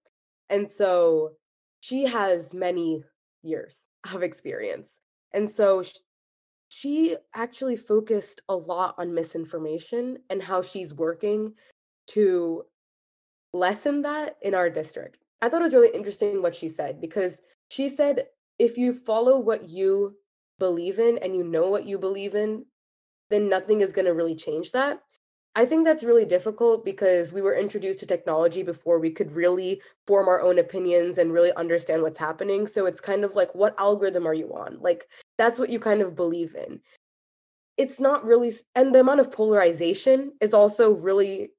And 0.51 0.69
so 0.69 1.33
she 1.81 2.05
has 2.05 2.55
many 2.55 3.05
years 3.43 3.77
of 4.13 4.23
experience. 4.23 4.99
And 5.33 5.51
so 5.51 5.83
she 6.69 7.17
actually 7.35 7.77
focused 7.77 8.43
a 8.49 8.57
lot 8.57 8.95
on 8.99 9.15
misinformation 9.15 10.19
and 10.31 10.43
how 10.43 10.63
she's 10.63 10.95
working 10.95 11.55
to 12.09 12.65
lessen 13.53 14.03
that 14.03 14.37
in 14.43 14.55
our 14.55 14.71
district. 14.71 15.19
I 15.43 15.49
thought 15.49 15.61
it 15.61 15.65
was 15.65 15.75
really 15.75 15.95
interesting 15.95 16.43
what 16.43 16.55
she 16.55 16.69
said 16.69 17.01
because 17.01 17.41
she 17.69 17.89
said 17.89 18.27
if 18.59 18.79
you 18.79 18.93
follow 18.93 19.39
what 19.39 19.69
you 19.69 20.17
believe 20.59 20.99
in 20.99 21.19
and 21.19 21.37
you 21.37 21.45
know 21.45 21.69
what 21.69 21.87
you 21.87 21.99
believe 21.99 22.35
in, 22.35 22.65
then 23.31 23.49
nothing 23.49 23.81
is 23.81 23.93
going 23.93 24.07
to 24.07 24.15
really 24.15 24.35
change 24.35 24.73
that. 24.73 25.01
I 25.59 25.65
think 25.65 25.87
that's 25.87 26.05
really 26.05 26.27
difficult 26.27 26.85
because 26.85 27.33
we 27.33 27.41
were 27.41 27.57
introduced 27.57 28.01
to 28.01 28.07
technology 28.07 28.63
before 28.63 28.99
we 28.99 29.11
could 29.11 29.33
really 29.33 29.81
form 30.07 30.29
our 30.29 30.43
own 30.43 30.59
opinions 30.59 31.17
and 31.17 31.33
really 31.33 31.51
understand 31.55 32.03
what's 32.03 32.19
happening. 32.19 32.67
So 32.67 32.85
it's 32.85 33.01
kind 33.01 33.25
of 33.25 33.35
like, 33.35 33.55
what 33.55 33.75
algorithm 33.81 34.29
are 34.29 34.35
you 34.35 34.53
on? 34.53 34.77
Like, 34.83 35.09
that's 35.39 35.59
what 35.59 35.71
you 35.71 35.81
kind 35.81 36.03
of 36.03 36.15
believe 36.15 36.55
in. 36.55 36.79
It's 37.79 37.99
not 37.99 38.23
really, 38.23 38.53
and 38.75 38.95
the 38.95 39.01
amount 39.01 39.21
of 39.21 39.31
polarization 39.31 40.35
is 40.43 40.53
also 40.53 40.93
really 40.93 41.53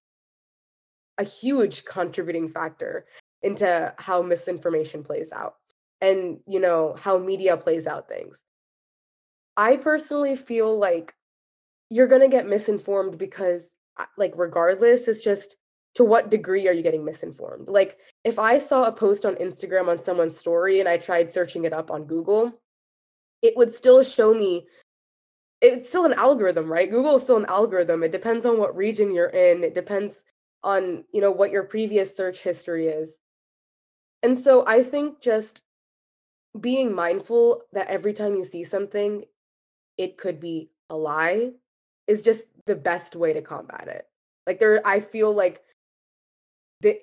a 1.17 1.23
huge 1.23 1.83
contributing 1.85 2.49
factor 2.49 3.07
into 3.41 3.91
how 3.97 4.21
misinformation 4.21 5.01
plays 5.01 5.31
out 5.31 5.55
and, 6.01 6.39
you 6.45 6.59
know, 6.59 6.95
how 6.99 7.17
media 7.17 7.57
plays 7.57 7.87
out 7.87 8.07
things. 8.07 8.37
I 9.57 9.77
personally 9.77 10.35
feel 10.35 10.77
like 10.77 11.15
you're 11.89 12.05
going 12.05 12.21
to 12.21 12.27
get 12.27 12.47
misinformed 12.47 13.17
because 13.17 13.71
like 14.17 14.33
regardless 14.35 15.07
it's 15.07 15.21
just 15.21 15.55
to 15.95 16.03
what 16.03 16.29
degree 16.29 16.67
are 16.67 16.73
you 16.73 16.83
getting 16.83 17.03
misinformed? 17.03 17.67
Like 17.69 17.97
if 18.23 18.37
i 18.39 18.57
saw 18.57 18.83
a 18.83 18.91
post 18.91 19.25
on 19.25 19.35
instagram 19.35 19.87
on 19.87 20.03
someone's 20.03 20.37
story 20.37 20.79
and 20.79 20.89
i 20.89 20.97
tried 20.97 21.29
searching 21.29 21.65
it 21.65 21.73
up 21.73 21.89
on 21.91 22.05
google 22.05 22.59
it 23.41 23.55
would 23.57 23.73
still 23.73 24.03
show 24.03 24.33
me 24.33 24.67
it's 25.61 25.89
still 25.89 26.05
an 26.05 26.13
algorithm 26.13 26.71
right? 26.71 26.89
Google 26.89 27.15
is 27.15 27.23
still 27.23 27.37
an 27.37 27.45
algorithm. 27.47 28.03
It 28.03 28.11
depends 28.11 28.45
on 28.45 28.59
what 28.59 28.75
region 28.75 29.11
you're 29.11 29.29
in. 29.29 29.63
It 29.63 29.73
depends 29.73 30.21
on 30.63 31.03
you 31.11 31.21
know 31.21 31.31
what 31.31 31.51
your 31.51 31.63
previous 31.63 32.15
search 32.15 32.41
history 32.41 32.87
is. 32.87 33.17
And 34.23 34.37
so 34.37 34.65
i 34.67 34.83
think 34.83 35.21
just 35.21 35.61
being 36.59 36.93
mindful 36.93 37.63
that 37.73 37.87
every 37.87 38.13
time 38.13 38.35
you 38.35 38.43
see 38.43 38.63
something 38.63 39.23
it 39.97 40.17
could 40.17 40.39
be 40.39 40.69
a 40.89 40.95
lie 40.95 41.51
is 42.07 42.23
just 42.23 42.43
the 42.67 42.75
best 42.75 43.15
way 43.15 43.33
to 43.33 43.41
combat 43.41 43.87
it. 43.87 44.07
Like 44.45 44.59
there 44.59 44.85
I 44.85 44.99
feel 44.99 45.33
like 45.33 45.61
the 46.81 46.99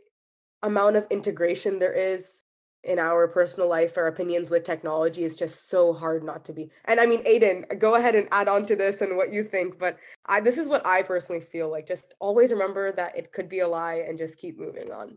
amount 0.62 0.96
of 0.96 1.06
integration 1.10 1.78
there 1.78 1.92
is 1.92 2.44
in 2.84 2.98
our 2.98 3.26
personal 3.26 3.66
life 3.66 3.96
our 3.96 4.08
opinions 4.08 4.50
with 4.50 4.62
technology 4.62 5.24
is 5.24 5.36
just 5.36 5.70
so 5.70 5.90
hard 5.90 6.22
not 6.22 6.44
to 6.44 6.52
be 6.52 6.70
and 6.84 7.00
i 7.00 7.06
mean 7.06 7.26
adin 7.26 7.64
go 7.78 7.94
ahead 7.94 8.14
and 8.14 8.28
add 8.30 8.46
on 8.46 8.66
to 8.66 8.76
this 8.76 9.00
and 9.00 9.16
what 9.16 9.32
you 9.32 9.42
think 9.42 9.78
but 9.78 9.96
i 10.26 10.38
this 10.38 10.58
is 10.58 10.68
what 10.68 10.84
i 10.84 11.02
personally 11.02 11.40
feel 11.40 11.70
like 11.70 11.86
just 11.86 12.14
always 12.20 12.52
remember 12.52 12.92
that 12.92 13.16
it 13.16 13.32
could 13.32 13.48
be 13.48 13.60
a 13.60 13.68
lie 13.68 14.04
and 14.06 14.18
just 14.18 14.36
keep 14.36 14.58
moving 14.58 14.92
on 14.92 15.16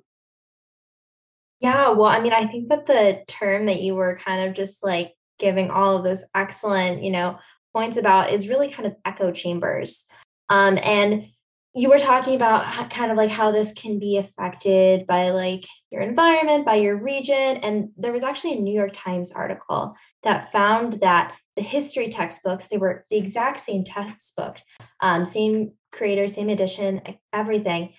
yeah 1.59 1.89
well 1.89 2.05
i 2.05 2.21
mean 2.21 2.31
i 2.31 2.47
think 2.47 2.69
that 2.69 2.85
the 2.85 3.21
term 3.27 3.65
that 3.65 3.81
you 3.81 3.95
were 3.95 4.17
kind 4.23 4.47
of 4.47 4.55
just 4.55 4.81
like 4.81 5.13
giving 5.37 5.69
all 5.69 5.97
of 5.97 6.05
this 6.05 6.23
excellent 6.33 7.03
you 7.03 7.11
know 7.11 7.37
points 7.77 7.97
about 7.97 8.33
is 8.33 8.47
really 8.47 8.71
kind 8.71 8.87
of 8.87 8.95
echo 9.05 9.31
chambers. 9.31 10.07
Um, 10.49 10.77
and 10.81 11.27
you 11.73 11.89
were 11.89 11.99
talking 11.99 12.35
about 12.35 12.89
kind 12.89 13.11
of 13.11 13.17
like 13.17 13.29
how 13.29 13.51
this 13.51 13.71
can 13.73 13.99
be 13.99 14.17
affected 14.17 15.05
by 15.05 15.29
like 15.29 15.63
your 15.91 16.01
environment, 16.01 16.65
by 16.65 16.75
your 16.75 16.97
region. 16.97 17.57
And 17.57 17.89
there 17.97 18.13
was 18.13 18.23
actually 18.23 18.53
a 18.53 18.61
New 18.61 18.73
York 18.73 18.91
Times 18.93 19.31
article 19.31 19.95
that 20.23 20.51
found 20.51 21.01
that 21.01 21.35
the 21.55 21.61
history 21.61 22.09
textbooks, 22.09 22.67
they 22.67 22.77
were 22.77 23.05
the 23.11 23.17
exact 23.17 23.59
same 23.59 23.83
textbook, 23.83 24.57
um, 25.01 25.23
same 25.23 25.73
creator, 25.91 26.27
same 26.27 26.49
edition, 26.49 27.01
everything, 27.31 27.93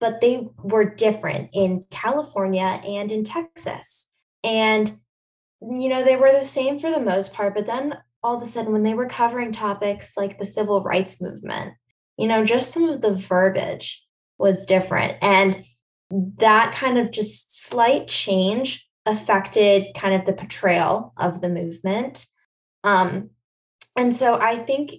but 0.00 0.22
they 0.22 0.48
were 0.62 0.84
different 0.84 1.50
in 1.52 1.84
California 1.90 2.80
and 2.84 3.12
in 3.12 3.22
Texas. 3.22 4.06
And, 4.42 4.98
you 5.60 5.88
know, 5.88 6.02
they 6.02 6.16
were 6.16 6.32
the 6.32 6.44
same 6.44 6.78
for 6.78 6.90
the 6.90 7.00
most 7.00 7.34
part, 7.34 7.54
but 7.54 7.66
then 7.66 7.98
all 8.22 8.36
of 8.36 8.42
a 8.42 8.46
sudden 8.46 8.72
when 8.72 8.82
they 8.82 8.94
were 8.94 9.06
covering 9.06 9.52
topics 9.52 10.16
like 10.16 10.38
the 10.38 10.46
civil 10.46 10.82
rights 10.82 11.20
movement, 11.20 11.74
you 12.16 12.26
know, 12.26 12.44
just 12.44 12.72
some 12.72 12.88
of 12.88 13.00
the 13.00 13.14
verbiage 13.14 14.04
was 14.38 14.66
different. 14.66 15.16
And 15.22 15.64
that 16.10 16.74
kind 16.74 16.98
of 16.98 17.10
just 17.10 17.66
slight 17.66 18.08
change 18.08 18.88
affected 19.06 19.86
kind 19.94 20.14
of 20.14 20.26
the 20.26 20.32
portrayal 20.32 21.12
of 21.16 21.40
the 21.40 21.48
movement. 21.48 22.26
Um, 22.84 23.30
and 23.96 24.14
so 24.14 24.38
I 24.38 24.58
think 24.58 24.92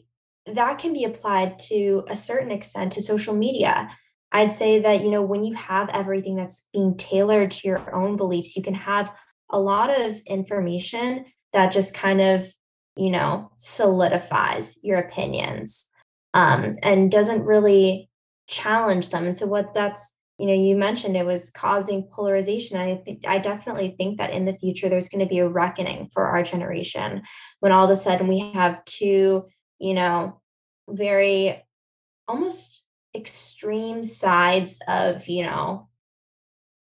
that 0.45 0.79
can 0.79 0.93
be 0.93 1.03
applied 1.03 1.59
to 1.59 2.03
a 2.07 2.15
certain 2.15 2.51
extent 2.51 2.93
to 2.93 3.01
social 3.01 3.35
media. 3.35 3.89
I'd 4.31 4.51
say 4.51 4.79
that, 4.79 5.01
you 5.01 5.11
know, 5.11 5.21
when 5.21 5.43
you 5.43 5.53
have 5.55 5.89
everything 5.89 6.35
that's 6.35 6.65
being 6.73 6.97
tailored 6.97 7.51
to 7.51 7.67
your 7.67 7.93
own 7.93 8.17
beliefs, 8.17 8.55
you 8.55 8.63
can 8.63 8.73
have 8.73 9.11
a 9.49 9.59
lot 9.59 9.89
of 9.89 10.17
information 10.25 11.25
that 11.53 11.71
just 11.71 11.93
kind 11.93 12.21
of 12.21 12.51
you 12.95 13.09
know, 13.09 13.51
solidifies 13.57 14.77
your 14.81 14.99
opinions 14.99 15.89
um, 16.33 16.75
and 16.83 17.11
doesn't 17.11 17.43
really 17.43 18.09
challenge 18.47 19.09
them. 19.09 19.25
And 19.25 19.37
so, 19.37 19.45
what 19.47 19.73
that's, 19.73 20.11
you 20.37 20.47
know, 20.47 20.53
you 20.53 20.75
mentioned 20.75 21.15
it 21.15 21.25
was 21.25 21.49
causing 21.49 22.07
polarization. 22.11 22.77
I 22.77 22.97
think 22.97 23.25
I 23.27 23.37
definitely 23.39 23.95
think 23.97 24.17
that 24.17 24.31
in 24.31 24.45
the 24.45 24.57
future 24.57 24.89
there's 24.89 25.09
going 25.09 25.25
to 25.25 25.29
be 25.29 25.39
a 25.39 25.47
reckoning 25.47 26.09
for 26.13 26.25
our 26.25 26.43
generation 26.43 27.21
when 27.59 27.71
all 27.71 27.85
of 27.85 27.91
a 27.91 27.95
sudden 27.95 28.27
we 28.27 28.39
have 28.39 28.83
two, 28.85 29.45
you 29.79 29.93
know, 29.93 30.41
very 30.89 31.63
almost 32.27 32.81
extreme 33.15 34.03
sides 34.03 34.79
of, 34.87 35.27
you 35.27 35.43
know, 35.43 35.89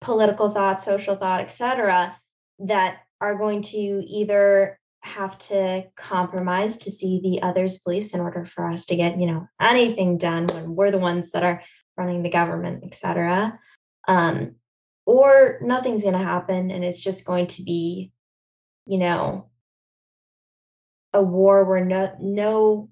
political 0.01 0.51
thought, 0.51 0.81
social 0.81 1.17
thought, 1.17 1.41
etc., 1.41 2.17
that 2.61 2.99
are 3.21 3.35
going 3.35 3.63
to 3.63 3.77
either 3.77 4.78
have 5.03 5.39
to 5.39 5.85
compromise 5.97 6.77
to 6.79 6.91
see 6.91 7.21
the 7.23 7.43
other's 7.43 7.79
beliefs 7.79 8.15
in 8.15 8.21
order 8.21 8.45
for 8.45 8.71
us 8.71 8.85
to 8.87 8.97
get 8.97 9.19
you 9.19 9.27
know 9.27 9.47
anything 9.61 10.19
done 10.19 10.47
when 10.49 10.75
we're 10.75 10.91
the 10.91 10.99
ones 10.99 11.31
that 11.31 11.43
are 11.43 11.63
running 11.97 12.23
the 12.23 12.29
government 12.29 12.85
etc 12.85 13.59
um, 14.07 14.55
or 15.07 15.59
nothing's 15.63 16.03
going 16.03 16.15
to 16.15 16.19
happen 16.19 16.71
and 16.71 16.85
it's 16.85 17.01
just 17.01 17.25
going 17.25 17.47
to 17.47 17.63
be 17.63 18.13
you 18.87 18.99
know 18.99 19.49
a 21.13 21.23
war 21.23 21.65
where 21.65 21.85
no 21.85 22.15
no 22.21 22.89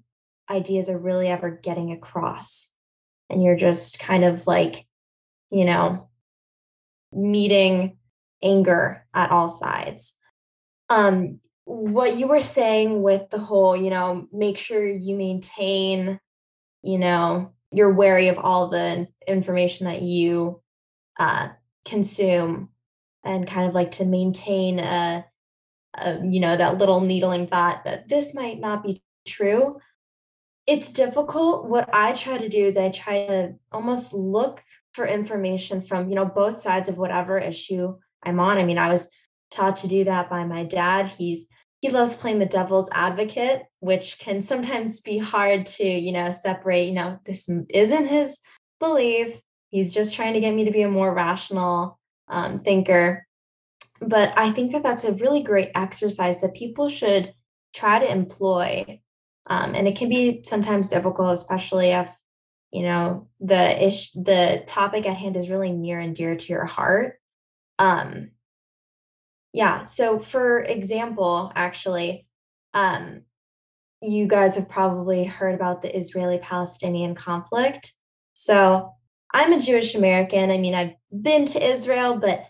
ideas 0.49 0.89
are 0.89 0.97
really 0.97 1.27
ever 1.27 1.49
getting 1.51 1.91
across. 1.91 2.71
And 3.29 3.43
you're 3.43 3.57
just 3.57 3.99
kind 3.99 4.23
of 4.23 4.47
like 4.47 4.85
you 5.49 5.65
know 5.65 6.09
meeting 7.11 7.97
anger 8.43 9.05
at 9.13 9.31
all 9.31 9.49
sides. 9.49 10.13
Um 10.89 11.39
what 11.67 12.15
you 12.15 12.27
were 12.27 12.39
saying 12.39 13.01
with 13.01 13.29
the 13.29 13.39
whole, 13.39 13.75
you 13.75 13.89
know, 13.89 14.25
make 14.31 14.57
sure 14.57 14.87
you 14.87 15.17
maintain, 15.17 16.17
you 16.81 16.97
know, 16.97 17.51
you're 17.71 17.91
wary 17.91 18.29
of 18.29 18.39
all 18.39 18.69
the 18.69 19.05
information 19.27 19.85
that 19.85 20.01
you 20.01 20.61
uh, 21.19 21.49
consume 21.83 22.69
and 23.25 23.45
kind 23.45 23.67
of 23.67 23.75
like 23.75 23.91
to 23.91 24.05
maintain 24.05 24.79
a, 24.79 25.25
a, 25.95 26.25
you 26.25 26.39
know, 26.39 26.55
that 26.55 26.77
little 26.77 27.01
needling 27.01 27.47
thought 27.47 27.83
that 27.83 28.07
this 28.07 28.33
might 28.33 28.61
not 28.61 28.81
be 28.81 29.03
true. 29.27 29.77
It's 30.65 30.89
difficult. 30.89 31.67
What 31.67 31.89
I 31.93 32.13
try 32.13 32.37
to 32.37 32.47
do 32.47 32.65
is 32.65 32.77
I 32.77 32.91
try 32.91 33.27
to 33.27 33.55
almost 33.73 34.13
look 34.13 34.63
for 34.93 35.05
information 35.05 35.81
from, 35.81 36.07
you 36.07 36.15
know, 36.15 36.25
both 36.25 36.61
sides 36.61 36.87
of 36.87 36.97
whatever 36.97 37.37
issue 37.37 37.97
I'm 38.23 38.39
on. 38.39 38.57
I 38.57 38.63
mean, 38.63 38.77
I 38.77 38.89
was 38.89 39.09
taught 39.51 39.75
to 39.77 39.89
do 39.89 40.05
that 40.05 40.29
by 40.29 40.45
my 40.45 40.63
dad. 40.63 41.07
He's 41.07 41.45
he 41.79 41.89
loves 41.89 42.15
playing 42.15 42.39
the 42.39 42.45
devil's 42.45 42.89
advocate, 42.91 43.63
which 43.79 44.17
can 44.19 44.41
sometimes 44.41 44.99
be 44.99 45.17
hard 45.19 45.65
to, 45.65 45.85
you 45.85 46.11
know, 46.11 46.31
separate, 46.31 46.87
you 46.87 46.93
know, 46.93 47.19
this 47.25 47.47
isn't 47.69 48.07
his 48.07 48.39
belief. 48.79 49.39
He's 49.69 49.93
just 49.93 50.13
trying 50.13 50.33
to 50.33 50.39
get 50.39 50.55
me 50.55 50.65
to 50.65 50.71
be 50.71 50.81
a 50.81 50.89
more 50.89 51.13
rational 51.13 51.99
um, 52.27 52.61
thinker. 52.61 53.27
But 53.99 54.33
I 54.37 54.51
think 54.51 54.71
that 54.71 54.83
that's 54.83 55.03
a 55.03 55.13
really 55.13 55.41
great 55.41 55.71
exercise 55.75 56.41
that 56.41 56.55
people 56.55 56.89
should 56.89 57.33
try 57.73 57.99
to 57.99 58.11
employ. 58.11 59.01
Um, 59.45 59.75
and 59.75 59.87
it 59.87 59.97
can 59.97 60.09
be 60.09 60.43
sometimes 60.43 60.89
difficult, 60.89 61.33
especially 61.33 61.89
if, 61.89 62.09
you 62.71 62.83
know, 62.83 63.27
the 63.39 63.87
ish 63.87 64.11
the 64.11 64.63
topic 64.67 65.07
at 65.07 65.15
hand 65.15 65.35
is 65.35 65.49
really 65.49 65.71
near 65.71 65.99
and 65.99 66.15
dear 66.15 66.35
to 66.35 66.47
your 66.47 66.65
heart. 66.65 67.19
Um, 67.79 68.31
yeah. 69.57 69.85
So, 69.85 70.19
for 70.19 70.61
example, 70.61 71.51
actually, 71.55 72.27
um, 72.75 73.23
you 74.03 74.27
guys 74.27 74.53
have 74.53 74.69
probably 74.69 75.23
heard 75.23 75.55
about 75.55 75.81
the 75.81 75.97
Israeli 75.97 76.37
Palestinian 76.37 77.15
conflict. 77.15 77.93
So, 78.35 78.93
I'm 79.33 79.53
a 79.53 79.59
Jewish 79.59 79.95
American. 79.95 80.51
I 80.51 80.59
mean, 80.59 80.75
I've 80.75 80.93
been 81.11 81.45
to 81.47 81.71
Israel, 81.71 82.19
but 82.19 82.45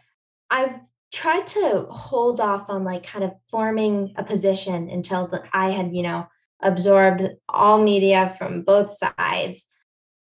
I've 0.49 0.75
tried 1.13 1.47
to 1.47 1.87
hold 1.89 2.41
off 2.41 2.69
on 2.69 2.83
like 2.83 3.05
kind 3.05 3.23
of 3.23 3.31
forming 3.49 4.13
a 4.17 4.23
position 4.25 4.89
until 4.89 5.31
I 5.53 5.71
had, 5.71 5.95
you 5.95 6.03
know, 6.03 6.27
absorbed 6.61 7.23
all 7.47 7.81
media 7.81 8.35
from 8.37 8.63
both 8.63 8.91
sides. 8.91 9.65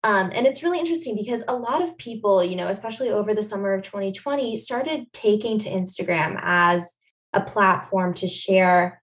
Um, 0.06 0.30
and 0.36 0.46
it's 0.46 0.62
really 0.62 0.78
interesting 0.78 1.16
because 1.16 1.42
a 1.48 1.56
lot 1.56 1.82
of 1.82 1.98
people, 1.98 2.44
you 2.44 2.56
know, 2.56 2.68
especially 2.68 3.10
over 3.10 3.34
the 3.34 3.42
summer 3.42 3.74
of 3.74 3.82
2020, 3.82 4.56
started 4.56 5.12
taking 5.14 5.58
to 5.58 5.70
Instagram 5.70 6.40
as 6.44 6.94
a 7.34 7.42
platform 7.42 8.14
to 8.16 8.28
share 8.28 9.02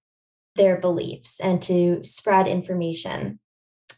their 0.54 0.78
beliefs 0.78 1.40
and 1.40 1.60
to 1.62 2.04
spread 2.04 2.46
information. 2.46 3.40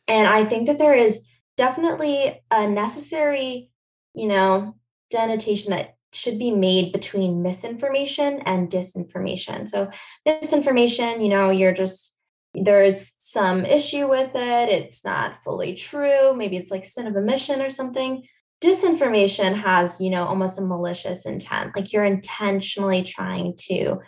And 0.08 0.26
I 0.26 0.46
think 0.46 0.66
that 0.66 0.78
there 0.78 0.94
is 0.94 1.26
definitely 1.58 2.42
a 2.50 2.66
necessary, 2.66 3.68
you 4.14 4.26
know, 4.26 4.74
denotation 5.10 5.72
that 5.72 5.96
should 6.14 6.38
be 6.38 6.52
made 6.52 6.90
between 6.90 7.42
misinformation 7.42 8.40
and 8.46 8.70
disinformation. 8.70 9.68
So, 9.68 9.90
misinformation, 10.24 11.20
you 11.20 11.28
know, 11.28 11.50
you're 11.50 11.74
just 11.74 12.14
there's 12.54 13.12
some 13.34 13.66
issue 13.66 14.08
with 14.08 14.30
it, 14.34 14.68
it's 14.68 15.04
not 15.04 15.42
fully 15.42 15.74
true, 15.74 16.32
maybe 16.34 16.56
it's 16.56 16.70
like 16.70 16.84
sin 16.84 17.08
of 17.08 17.16
omission 17.16 17.60
or 17.60 17.68
something. 17.68 18.22
Disinformation 18.62 19.60
has, 19.60 20.00
you 20.00 20.08
know, 20.08 20.24
almost 20.24 20.58
a 20.58 20.62
malicious 20.62 21.26
intent, 21.26 21.74
like 21.76 21.92
you're 21.92 22.04
intentionally 22.04 23.02
trying 23.02 23.56
to 23.68 23.98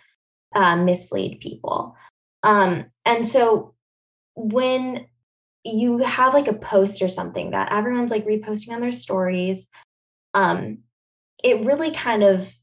uh, 0.54 0.76
mislead 0.76 1.40
people. 1.40 1.96
Um, 2.44 2.86
and 3.04 3.26
so 3.26 3.74
when 4.36 5.06
you 5.64 5.98
have 5.98 6.32
like 6.32 6.48
a 6.48 6.54
post 6.54 7.02
or 7.02 7.08
something 7.08 7.50
that 7.50 7.72
everyone's 7.72 8.12
like 8.12 8.24
reposting 8.24 8.70
on 8.72 8.80
their 8.80 8.92
stories, 8.92 9.66
um, 10.34 10.78
it 11.42 11.64
really 11.64 11.90
kind 11.90 12.22
of 12.22 12.54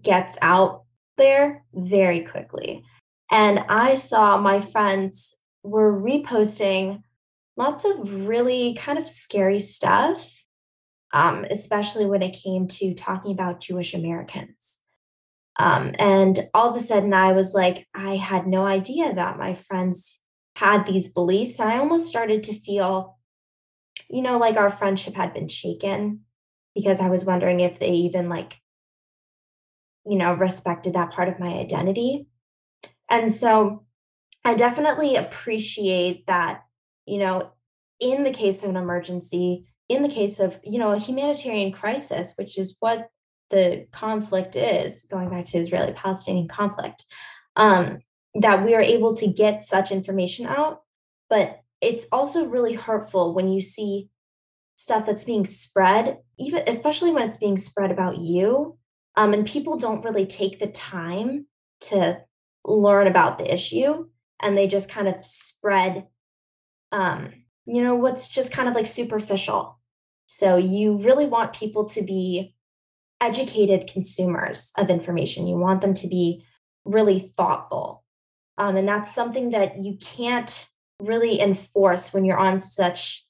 gets 0.00 0.38
out 0.40 0.84
there 1.18 1.64
very 1.74 2.20
quickly. 2.20 2.84
And 3.30 3.58
I 3.68 3.94
saw 3.94 4.38
my 4.38 4.60
friends 4.60 5.34
were 5.64 5.92
reposting 5.92 7.02
lots 7.56 7.84
of 7.84 8.26
really 8.26 8.74
kind 8.74 8.98
of 8.98 9.08
scary 9.08 9.60
stuff, 9.60 10.44
um, 11.12 11.44
especially 11.50 12.06
when 12.06 12.22
it 12.22 12.38
came 12.42 12.68
to 12.68 12.94
talking 12.94 13.32
about 13.32 13.60
Jewish 13.60 13.94
Americans. 13.94 14.78
Um, 15.58 15.94
and 15.98 16.48
all 16.52 16.70
of 16.70 16.76
a 16.76 16.84
sudden, 16.84 17.14
I 17.14 17.32
was 17.32 17.54
like, 17.54 17.86
I 17.94 18.16
had 18.16 18.46
no 18.46 18.66
idea 18.66 19.14
that 19.14 19.38
my 19.38 19.54
friends 19.54 20.20
had 20.56 20.86
these 20.86 21.08
beliefs. 21.08 21.60
I 21.60 21.78
almost 21.78 22.08
started 22.08 22.42
to 22.44 22.60
feel, 22.60 23.18
you 24.10 24.20
know, 24.22 24.36
like 24.38 24.56
our 24.56 24.70
friendship 24.70 25.14
had 25.14 25.32
been 25.32 25.48
shaken 25.48 26.20
because 26.74 27.00
I 27.00 27.08
was 27.08 27.24
wondering 27.24 27.60
if 27.60 27.78
they 27.78 27.92
even 27.92 28.28
like, 28.28 28.56
you 30.04 30.18
know, 30.18 30.34
respected 30.34 30.94
that 30.94 31.12
part 31.12 31.28
of 31.28 31.38
my 31.38 31.54
identity. 31.54 32.26
And 33.08 33.32
so 33.32 33.84
I 34.44 34.54
definitely 34.54 35.16
appreciate 35.16 36.26
that, 36.26 36.64
you 37.06 37.18
know, 37.18 37.52
in 37.98 38.24
the 38.24 38.30
case 38.30 38.62
of 38.62 38.70
an 38.70 38.76
emergency, 38.76 39.66
in 39.88 40.02
the 40.02 40.08
case 40.08 40.38
of, 40.38 40.60
you 40.62 40.78
know, 40.78 40.92
a 40.92 40.98
humanitarian 40.98 41.72
crisis, 41.72 42.32
which 42.36 42.58
is 42.58 42.76
what 42.80 43.08
the 43.50 43.86
conflict 43.92 44.56
is, 44.56 45.04
going 45.04 45.30
back 45.30 45.46
to 45.46 45.58
Israeli 45.58 45.92
Palestinian 45.92 46.48
conflict, 46.48 47.04
um, 47.56 48.00
that 48.34 48.64
we 48.64 48.74
are 48.74 48.80
able 48.80 49.14
to 49.16 49.26
get 49.26 49.64
such 49.64 49.90
information 49.90 50.46
out. 50.46 50.82
But 51.30 51.60
it's 51.80 52.06
also 52.12 52.46
really 52.46 52.74
hurtful 52.74 53.34
when 53.34 53.48
you 53.48 53.60
see 53.60 54.10
stuff 54.76 55.06
that's 55.06 55.24
being 55.24 55.46
spread, 55.46 56.18
even 56.38 56.64
especially 56.66 57.12
when 57.12 57.22
it's 57.22 57.36
being 57.36 57.56
spread 57.56 57.90
about 57.90 58.18
you. 58.18 58.76
Um, 59.16 59.32
and 59.32 59.46
people 59.46 59.76
don't 59.76 60.04
really 60.04 60.26
take 60.26 60.58
the 60.58 60.66
time 60.66 61.46
to 61.82 62.20
learn 62.66 63.06
about 63.06 63.38
the 63.38 63.52
issue 63.52 64.06
and 64.40 64.56
they 64.56 64.66
just 64.66 64.88
kind 64.88 65.08
of 65.08 65.24
spread 65.24 66.06
um, 66.92 67.32
you 67.66 67.82
know 67.82 67.94
what's 67.94 68.28
just 68.28 68.52
kind 68.52 68.68
of 68.68 68.74
like 68.74 68.86
superficial. 68.86 69.78
So 70.26 70.56
you 70.56 70.98
really 70.98 71.26
want 71.26 71.52
people 71.52 71.86
to 71.86 72.02
be 72.02 72.54
educated 73.20 73.90
consumers 73.90 74.72
of 74.76 74.90
information. 74.90 75.46
You 75.46 75.56
want 75.56 75.80
them 75.80 75.94
to 75.94 76.08
be 76.08 76.44
really 76.84 77.18
thoughtful. 77.18 78.04
Um, 78.58 78.76
and 78.76 78.86
that's 78.86 79.14
something 79.14 79.50
that 79.50 79.82
you 79.82 79.96
can't 79.96 80.68
really 81.00 81.40
enforce 81.40 82.12
when 82.12 82.24
you're 82.24 82.38
on 82.38 82.60
such 82.60 83.26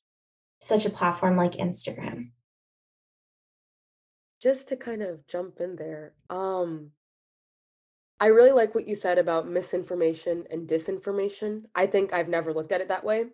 such 0.60 0.84
a 0.86 0.90
platform 0.90 1.36
like 1.36 1.52
instagram. 1.52 2.30
Just 4.40 4.68
to 4.68 4.76
kind 4.76 5.02
of 5.02 5.26
jump 5.26 5.60
in 5.60 5.76
there 5.76 6.14
um 6.28 6.90
I 8.20 8.26
really 8.26 8.52
like 8.52 8.74
what 8.74 8.86
you 8.86 8.94
said 8.94 9.18
about 9.18 9.48
misinformation 9.48 10.44
and 10.50 10.68
disinformation. 10.68 11.64
I 11.74 11.86
think 11.86 12.12
I've 12.12 12.28
never 12.28 12.52
looked 12.52 12.72
at 12.72 12.80
it 12.80 12.88
that 12.88 13.04
way. 13.04 13.26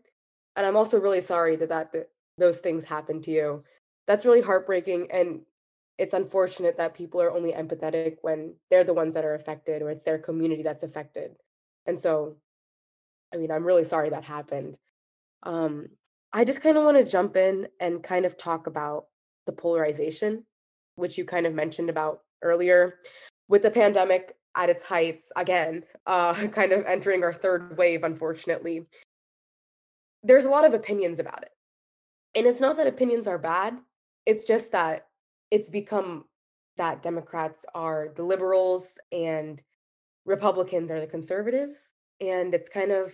And 0.57 0.67
I'm 0.67 0.77
also 0.77 0.99
really 0.99 1.21
sorry 1.21 1.57
that, 1.57 1.69
that, 1.69 1.93
that 1.93 2.11
those 2.39 2.59
things 2.59 2.85
happened 2.85 3.23
to 3.25 3.31
you. 3.31 3.65
That's 4.07 4.25
really 4.25 4.41
heartbreaking. 4.41 5.09
And 5.11 5.43
it's 5.99 6.15
unfortunate 6.15 6.79
that 6.79 6.95
people 6.95 7.21
are 7.21 7.31
only 7.31 7.53
empathetic 7.53 8.17
when 8.23 8.55
they're 8.71 8.85
the 8.85 8.95
ones 8.95 9.15
that 9.15 9.25
are 9.25 9.35
affected 9.35 9.83
or 9.83 9.91
it's 9.91 10.05
their 10.05 10.19
community 10.19 10.63
that's 10.63 10.83
affected. 10.83 11.33
And 11.87 11.99
so, 11.99 12.37
I 13.33 13.37
mean, 13.37 13.51
I'm 13.51 13.67
really 13.67 13.85
sorry 13.85 14.11
that 14.11 14.25
happened. 14.25 14.79
Um, 15.43 15.89
I 16.33 16.45
just 16.45 16.63
kind 16.63 16.77
of 16.77 16.85
want 16.85 16.97
to 16.97 17.11
jump 17.11 17.37
in 17.37 17.69
and 17.81 18.03
kind 18.03 18.25
of 18.25 18.37
talk 18.37 18.67
about 18.67 19.07
the 19.47 19.53
polarization, 19.53 20.45
which 20.95 21.19
you 21.19 21.25
kind 21.25 21.47
of 21.47 21.55
mentioned 21.55 21.91
about 21.91 22.21
earlier. 22.43 22.95
With 23.49 23.63
the 23.63 23.71
pandemic, 23.71 24.37
at 24.57 24.71
its 24.71 24.83
heights 24.83 25.31
again, 25.37 25.85
uh, 26.07 26.35
kind 26.53 26.73
of 26.73 26.85
entering 26.87 27.23
our 27.23 27.33
third 27.33 27.77
wave, 27.77 28.05
unfortunately. 28.05 28.87
There's 30.23 30.45
a 30.45 30.51
lot 30.51 30.65
of 30.65 30.75
opinions 30.75 31.21
about 31.21 31.43
it. 31.43 31.51
And 32.35 32.47
it's 32.47 32.61
not 32.61 32.77
that 32.77 32.87
opinions 32.87 33.27
are 33.27 33.39
bad, 33.39 33.79
it's 34.27 34.47
just 34.47 34.73
that 34.73 35.07
it's 35.51 35.71
become 35.71 36.27
that 36.77 37.03
Democrats 37.03 37.65
are 37.75 38.09
the 38.15 38.23
liberals 38.23 38.99
and 39.11 39.61
Republicans 40.25 40.91
are 40.91 41.01
the 41.01 41.07
conservatives. 41.07 41.89
And 42.21 42.55
it's 42.55 42.69
kind 42.69 42.93
of 42.93 43.13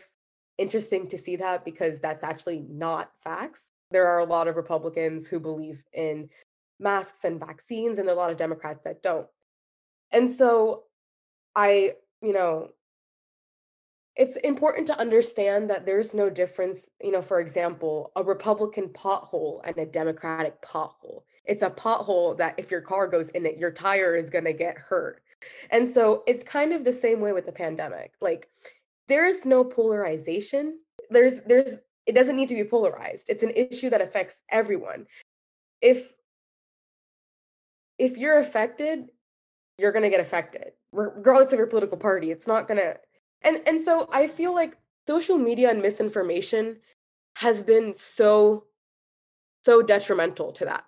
interesting 0.59 1.09
to 1.09 1.18
see 1.18 1.37
that 1.37 1.64
because 1.64 2.01
that's 2.01 2.25
actually 2.25 2.64
not 2.68 3.12
facts. 3.22 3.61
There 3.90 4.07
are 4.07 4.18
a 4.18 4.25
lot 4.25 4.49
of 4.49 4.57
Republicans 4.57 5.27
who 5.27 5.38
believe 5.38 5.83
in 5.92 6.29
masks 6.81 7.25
and 7.25 7.40
vaccines, 7.40 7.99
and 7.99 8.07
there 8.07 8.14
are 8.14 8.18
a 8.18 8.20
lot 8.20 8.31
of 8.31 8.37
Democrats 8.37 8.85
that 8.85 9.03
don't. 9.03 9.27
And 10.12 10.31
so 10.31 10.85
I, 11.57 11.95
you 12.21 12.35
know, 12.35 12.69
it's 14.14 14.37
important 14.37 14.87
to 14.87 14.99
understand 14.99 15.69
that 15.71 15.85
there's 15.85 16.14
no 16.14 16.31
difference, 16.31 16.88
you 17.03 17.12
know, 17.12 17.23
for 17.23 17.40
example, 17.40 18.12
a 18.16 18.23
Republican 18.23 18.88
pothole 18.88 19.61
and 19.64 19.77
a 19.79 19.87
Democratic 19.87 20.61
pothole. 20.62 21.23
It's 21.45 21.62
a 21.62 21.71
pothole 21.71 22.37
that 22.38 22.55
if 22.59 22.71
your 22.71 22.81
car 22.81 23.09
goes 23.09 23.31
in 23.31 23.47
it, 23.47 23.59
your 23.59 23.71
tire 23.71 24.16
is 24.16 24.31
going 24.31 24.45
to 24.45 24.53
get 24.53 24.79
hurt. 24.79 25.23
And 25.71 25.88
so 25.88 26.23
it's 26.27 26.42
kind 26.42 26.73
of 26.73 26.85
the 26.85 26.92
same 26.92 27.21
way 27.21 27.33
with 27.33 27.47
the 27.47 27.53
pandemic. 27.53 28.12
Like 28.21 28.49
there 29.09 29.27
is 29.27 29.45
no 29.45 29.64
polarization. 29.64 30.79
There's 31.11 31.40
there's 31.47 31.77
it 32.07 32.14
doesn't 32.14 32.37
need 32.37 32.49
to 32.49 32.55
be 32.55 32.64
polarized. 32.64 33.27
It's 33.29 33.42
an 33.42 33.53
issue 33.55 33.90
that 33.90 34.01
affects 34.01 34.40
everyone. 34.51 35.07
If 35.83 36.14
if 37.99 38.16
you're 38.16 38.38
affected, 38.38 39.11
you're 39.79 39.92
going 39.92 40.05
to 40.05 40.11
get 40.11 40.21
affected 40.21 40.73
regardless 40.92 41.53
of 41.53 41.59
your 41.59 41.66
political 41.66 41.99
party 41.99 42.31
it's 42.31 42.46
not 42.46 42.68
going 42.68 42.79
to 42.79 42.96
and 43.42 43.61
and 43.66 43.81
so 43.81 44.09
i 44.12 44.27
feel 44.27 44.55
like 44.55 44.77
social 45.07 45.38
media 45.38 45.70
and 45.70 45.83
misinformation 45.83 46.77
has 47.37 47.62
been 47.62 47.92
so 47.92 48.64
so 49.64 49.83
detrimental 49.83 50.53
to 50.53 50.64
that 50.64 50.85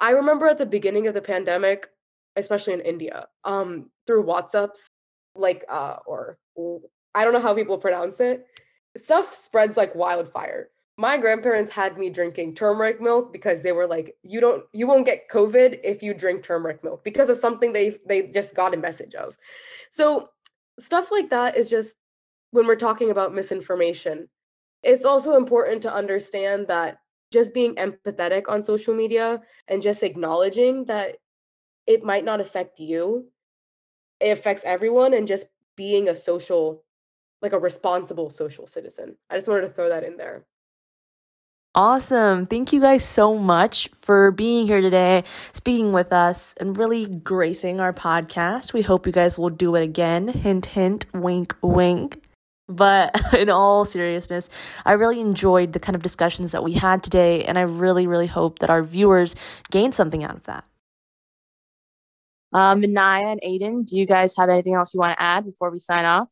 i 0.00 0.10
remember 0.10 0.46
at 0.46 0.58
the 0.58 0.66
beginning 0.66 1.06
of 1.06 1.14
the 1.14 1.20
pandemic 1.20 1.88
especially 2.36 2.72
in 2.72 2.80
india 2.80 3.26
um 3.44 3.90
through 4.06 4.22
whatsapps 4.22 4.78
like 5.34 5.64
uh 5.68 5.96
or 6.06 6.38
I 7.14 7.24
don't 7.24 7.32
know 7.32 7.40
how 7.40 7.54
people 7.54 7.78
pronounce 7.78 8.20
it. 8.20 8.46
Stuff 8.96 9.34
spreads 9.34 9.76
like 9.76 9.94
wildfire. 9.94 10.70
My 11.02 11.18
grandparents 11.18 11.72
had 11.72 11.98
me 11.98 12.10
drinking 12.10 12.54
turmeric 12.54 13.00
milk 13.00 13.32
because 13.32 13.62
they 13.62 13.72
were 13.72 13.88
like, 13.88 14.14
"You 14.22 14.40
don't, 14.40 14.64
you 14.72 14.86
won't 14.86 15.04
get 15.04 15.28
COVID 15.28 15.80
if 15.82 16.00
you 16.00 16.14
drink 16.14 16.44
turmeric 16.44 16.84
milk," 16.84 17.02
because 17.02 17.28
of 17.28 17.36
something 17.36 17.72
they 17.72 17.98
they 18.06 18.28
just 18.28 18.54
got 18.54 18.72
a 18.72 18.76
message 18.76 19.16
of. 19.16 19.36
So 19.90 20.28
stuff 20.78 21.10
like 21.10 21.28
that 21.30 21.56
is 21.56 21.68
just 21.68 21.96
when 22.52 22.68
we're 22.68 22.76
talking 22.86 23.10
about 23.10 23.34
misinformation. 23.34 24.28
It's 24.84 25.04
also 25.04 25.36
important 25.36 25.82
to 25.82 25.92
understand 25.92 26.68
that 26.68 26.98
just 27.32 27.52
being 27.52 27.74
empathetic 27.74 28.44
on 28.48 28.62
social 28.62 28.94
media 28.94 29.42
and 29.66 29.82
just 29.82 30.04
acknowledging 30.04 30.84
that 30.84 31.16
it 31.88 32.04
might 32.04 32.24
not 32.24 32.40
affect 32.40 32.78
you 32.78 33.26
it 34.20 34.30
affects 34.38 34.62
everyone 34.64 35.14
and 35.14 35.26
just 35.26 35.46
being 35.76 36.08
a 36.08 36.14
social 36.14 36.84
like 37.40 37.52
a 37.52 37.58
responsible 37.58 38.30
social 38.30 38.66
citizen 38.66 39.16
i 39.30 39.34
just 39.34 39.48
wanted 39.48 39.62
to 39.62 39.68
throw 39.68 39.88
that 39.88 40.04
in 40.04 40.16
there 40.16 40.46
Awesome. 41.74 42.46
Thank 42.46 42.72
you 42.72 42.80
guys 42.82 43.02
so 43.02 43.38
much 43.38 43.88
for 43.94 44.30
being 44.30 44.66
here 44.66 44.82
today, 44.82 45.24
speaking 45.54 45.92
with 45.92 46.12
us, 46.12 46.54
and 46.60 46.78
really 46.78 47.06
gracing 47.06 47.80
our 47.80 47.94
podcast. 47.94 48.74
We 48.74 48.82
hope 48.82 49.06
you 49.06 49.12
guys 49.12 49.38
will 49.38 49.48
do 49.48 49.74
it 49.74 49.82
again. 49.82 50.28
Hint, 50.28 50.66
hint, 50.66 51.06
wink, 51.14 51.54
wink. 51.62 52.22
But 52.68 53.34
in 53.34 53.48
all 53.48 53.86
seriousness, 53.86 54.50
I 54.84 54.92
really 54.92 55.20
enjoyed 55.20 55.72
the 55.72 55.80
kind 55.80 55.96
of 55.96 56.02
discussions 56.02 56.52
that 56.52 56.62
we 56.62 56.74
had 56.74 57.02
today, 57.02 57.44
and 57.44 57.58
I 57.58 57.62
really, 57.62 58.06
really 58.06 58.26
hope 58.26 58.58
that 58.58 58.68
our 58.68 58.82
viewers 58.82 59.34
gain 59.70 59.92
something 59.92 60.22
out 60.22 60.36
of 60.36 60.42
that. 60.44 60.64
Um, 62.52 62.82
Vinaya 62.82 63.32
and 63.32 63.40
Adin, 63.42 63.84
do 63.84 63.96
you 63.96 64.04
guys 64.06 64.34
have 64.36 64.50
anything 64.50 64.74
else 64.74 64.92
you 64.92 65.00
want 65.00 65.16
to 65.16 65.22
add 65.22 65.46
before 65.46 65.70
we 65.70 65.78
sign 65.78 66.04
off? 66.04 66.30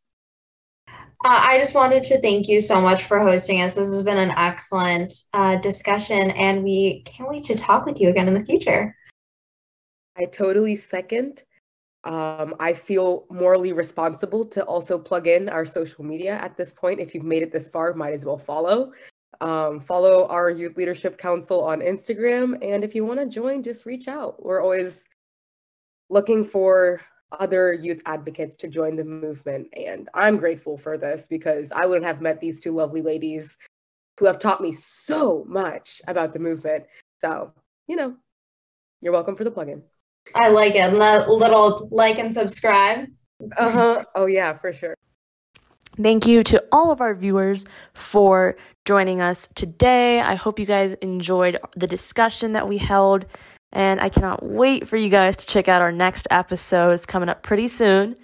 Uh, 1.22 1.38
I 1.42 1.59
just 1.59 1.74
wanted 1.74 2.02
to 2.04 2.18
thank 2.18 2.48
you 2.48 2.61
so 2.61 2.80
much 2.80 3.04
for 3.04 3.20
hosting 3.20 3.61
us. 3.61 3.74
This 3.74 3.90
has 3.90 4.02
been 4.02 4.16
an 4.16 4.30
excellent 4.30 5.12
uh, 5.35 5.56
discussion, 5.56 6.30
and 6.30 6.64
we 6.64 7.02
can't 7.02 7.28
wait 7.28 7.44
to 7.44 7.54
talk 7.54 7.85
with 7.85 8.00
you 8.00 8.09
again 8.09 8.26
in 8.26 8.33
the 8.33 8.44
future. 8.44 8.96
I 10.16 10.24
totally 10.24 10.76
second. 10.76 11.42
Um, 12.04 12.54
I 12.59 12.72
feel 12.72 13.26
morally 13.30 13.74
responsible 13.74 14.46
to 14.46 14.64
also 14.64 14.98
plug 14.98 15.26
in 15.26 15.50
our 15.50 15.66
social 15.66 16.04
media 16.04 16.38
at 16.40 16.56
this 16.56 16.72
point. 16.72 17.00
If 17.00 17.14
you've 17.14 17.24
made 17.24 17.42
it 17.42 17.52
this 17.52 17.68
far, 17.68 17.92
might 17.92 18.14
as 18.14 18.24
well 18.24 18.38
follow. 18.38 18.92
Um, 19.42 19.80
follow 19.80 20.26
our 20.28 20.48
Youth 20.48 20.78
Leadership 20.78 21.18
Council 21.18 21.62
on 21.62 21.80
Instagram. 21.80 22.56
And 22.66 22.83
if 22.83 22.94
you 22.94 23.04
want 23.04 23.20
to 23.20 23.26
join, 23.26 23.62
just 23.62 23.85
reach 23.85 24.09
out. 24.09 24.42
We're 24.42 24.62
always 24.62 25.04
looking 26.09 26.46
for 26.46 27.02
other 27.32 27.72
youth 27.72 28.02
advocates 28.06 28.56
to 28.56 28.68
join 28.68 28.96
the 28.96 29.04
movement. 29.04 29.68
And 29.74 30.08
I'm 30.14 30.36
grateful 30.36 30.76
for 30.76 30.98
this 30.98 31.26
because 31.28 31.70
I 31.72 31.86
wouldn't 31.86 32.06
have 32.06 32.20
met 32.20 32.40
these 32.40 32.60
two 32.60 32.74
lovely 32.74 33.02
ladies 33.02 33.56
who 34.18 34.26
have 34.26 34.38
taught 34.38 34.60
me 34.60 34.72
so 34.72 35.44
much 35.48 36.02
about 36.06 36.32
the 36.32 36.38
movement. 36.38 36.84
So, 37.20 37.52
you 37.86 37.96
know, 37.96 38.14
you're 39.00 39.12
welcome 39.12 39.36
for 39.36 39.44
the 39.44 39.50
plugin. 39.50 39.82
I 40.34 40.48
like 40.48 40.74
it. 40.74 40.92
L- 40.92 41.38
little 41.38 41.88
like 41.90 42.18
and 42.18 42.32
subscribe. 42.32 43.08
Uh 43.56 43.70
huh. 43.70 44.04
Oh, 44.14 44.26
yeah, 44.26 44.58
for 44.58 44.72
sure. 44.72 44.94
Thank 46.00 46.26
you 46.26 46.42
to 46.44 46.64
all 46.70 46.90
of 46.90 47.00
our 47.00 47.14
viewers 47.14 47.64
for 47.94 48.56
joining 48.84 49.20
us 49.20 49.48
today. 49.54 50.20
I 50.20 50.34
hope 50.34 50.58
you 50.58 50.66
guys 50.66 50.92
enjoyed 50.94 51.58
the 51.76 51.86
discussion 51.86 52.52
that 52.52 52.68
we 52.68 52.78
held. 52.78 53.26
And 53.72 54.00
I 54.00 54.09
cannot 54.09 54.42
wait 54.42 54.88
for 54.88 54.96
you 54.96 55.09
guys 55.09 55.37
to 55.37 55.46
check 55.46 55.68
out 55.68 55.83
our 55.83 55.92
next 55.92 56.26
episode. 56.30 56.92
It's 56.92 57.06
coming 57.06 57.28
up 57.28 57.42
pretty 57.42 57.68
soon. 57.68 58.16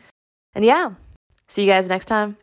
And 0.54 0.64
yeah, 0.64 0.94
see 1.48 1.62
you 1.62 1.70
guys 1.70 1.88
next 1.88 2.06
time. 2.06 2.36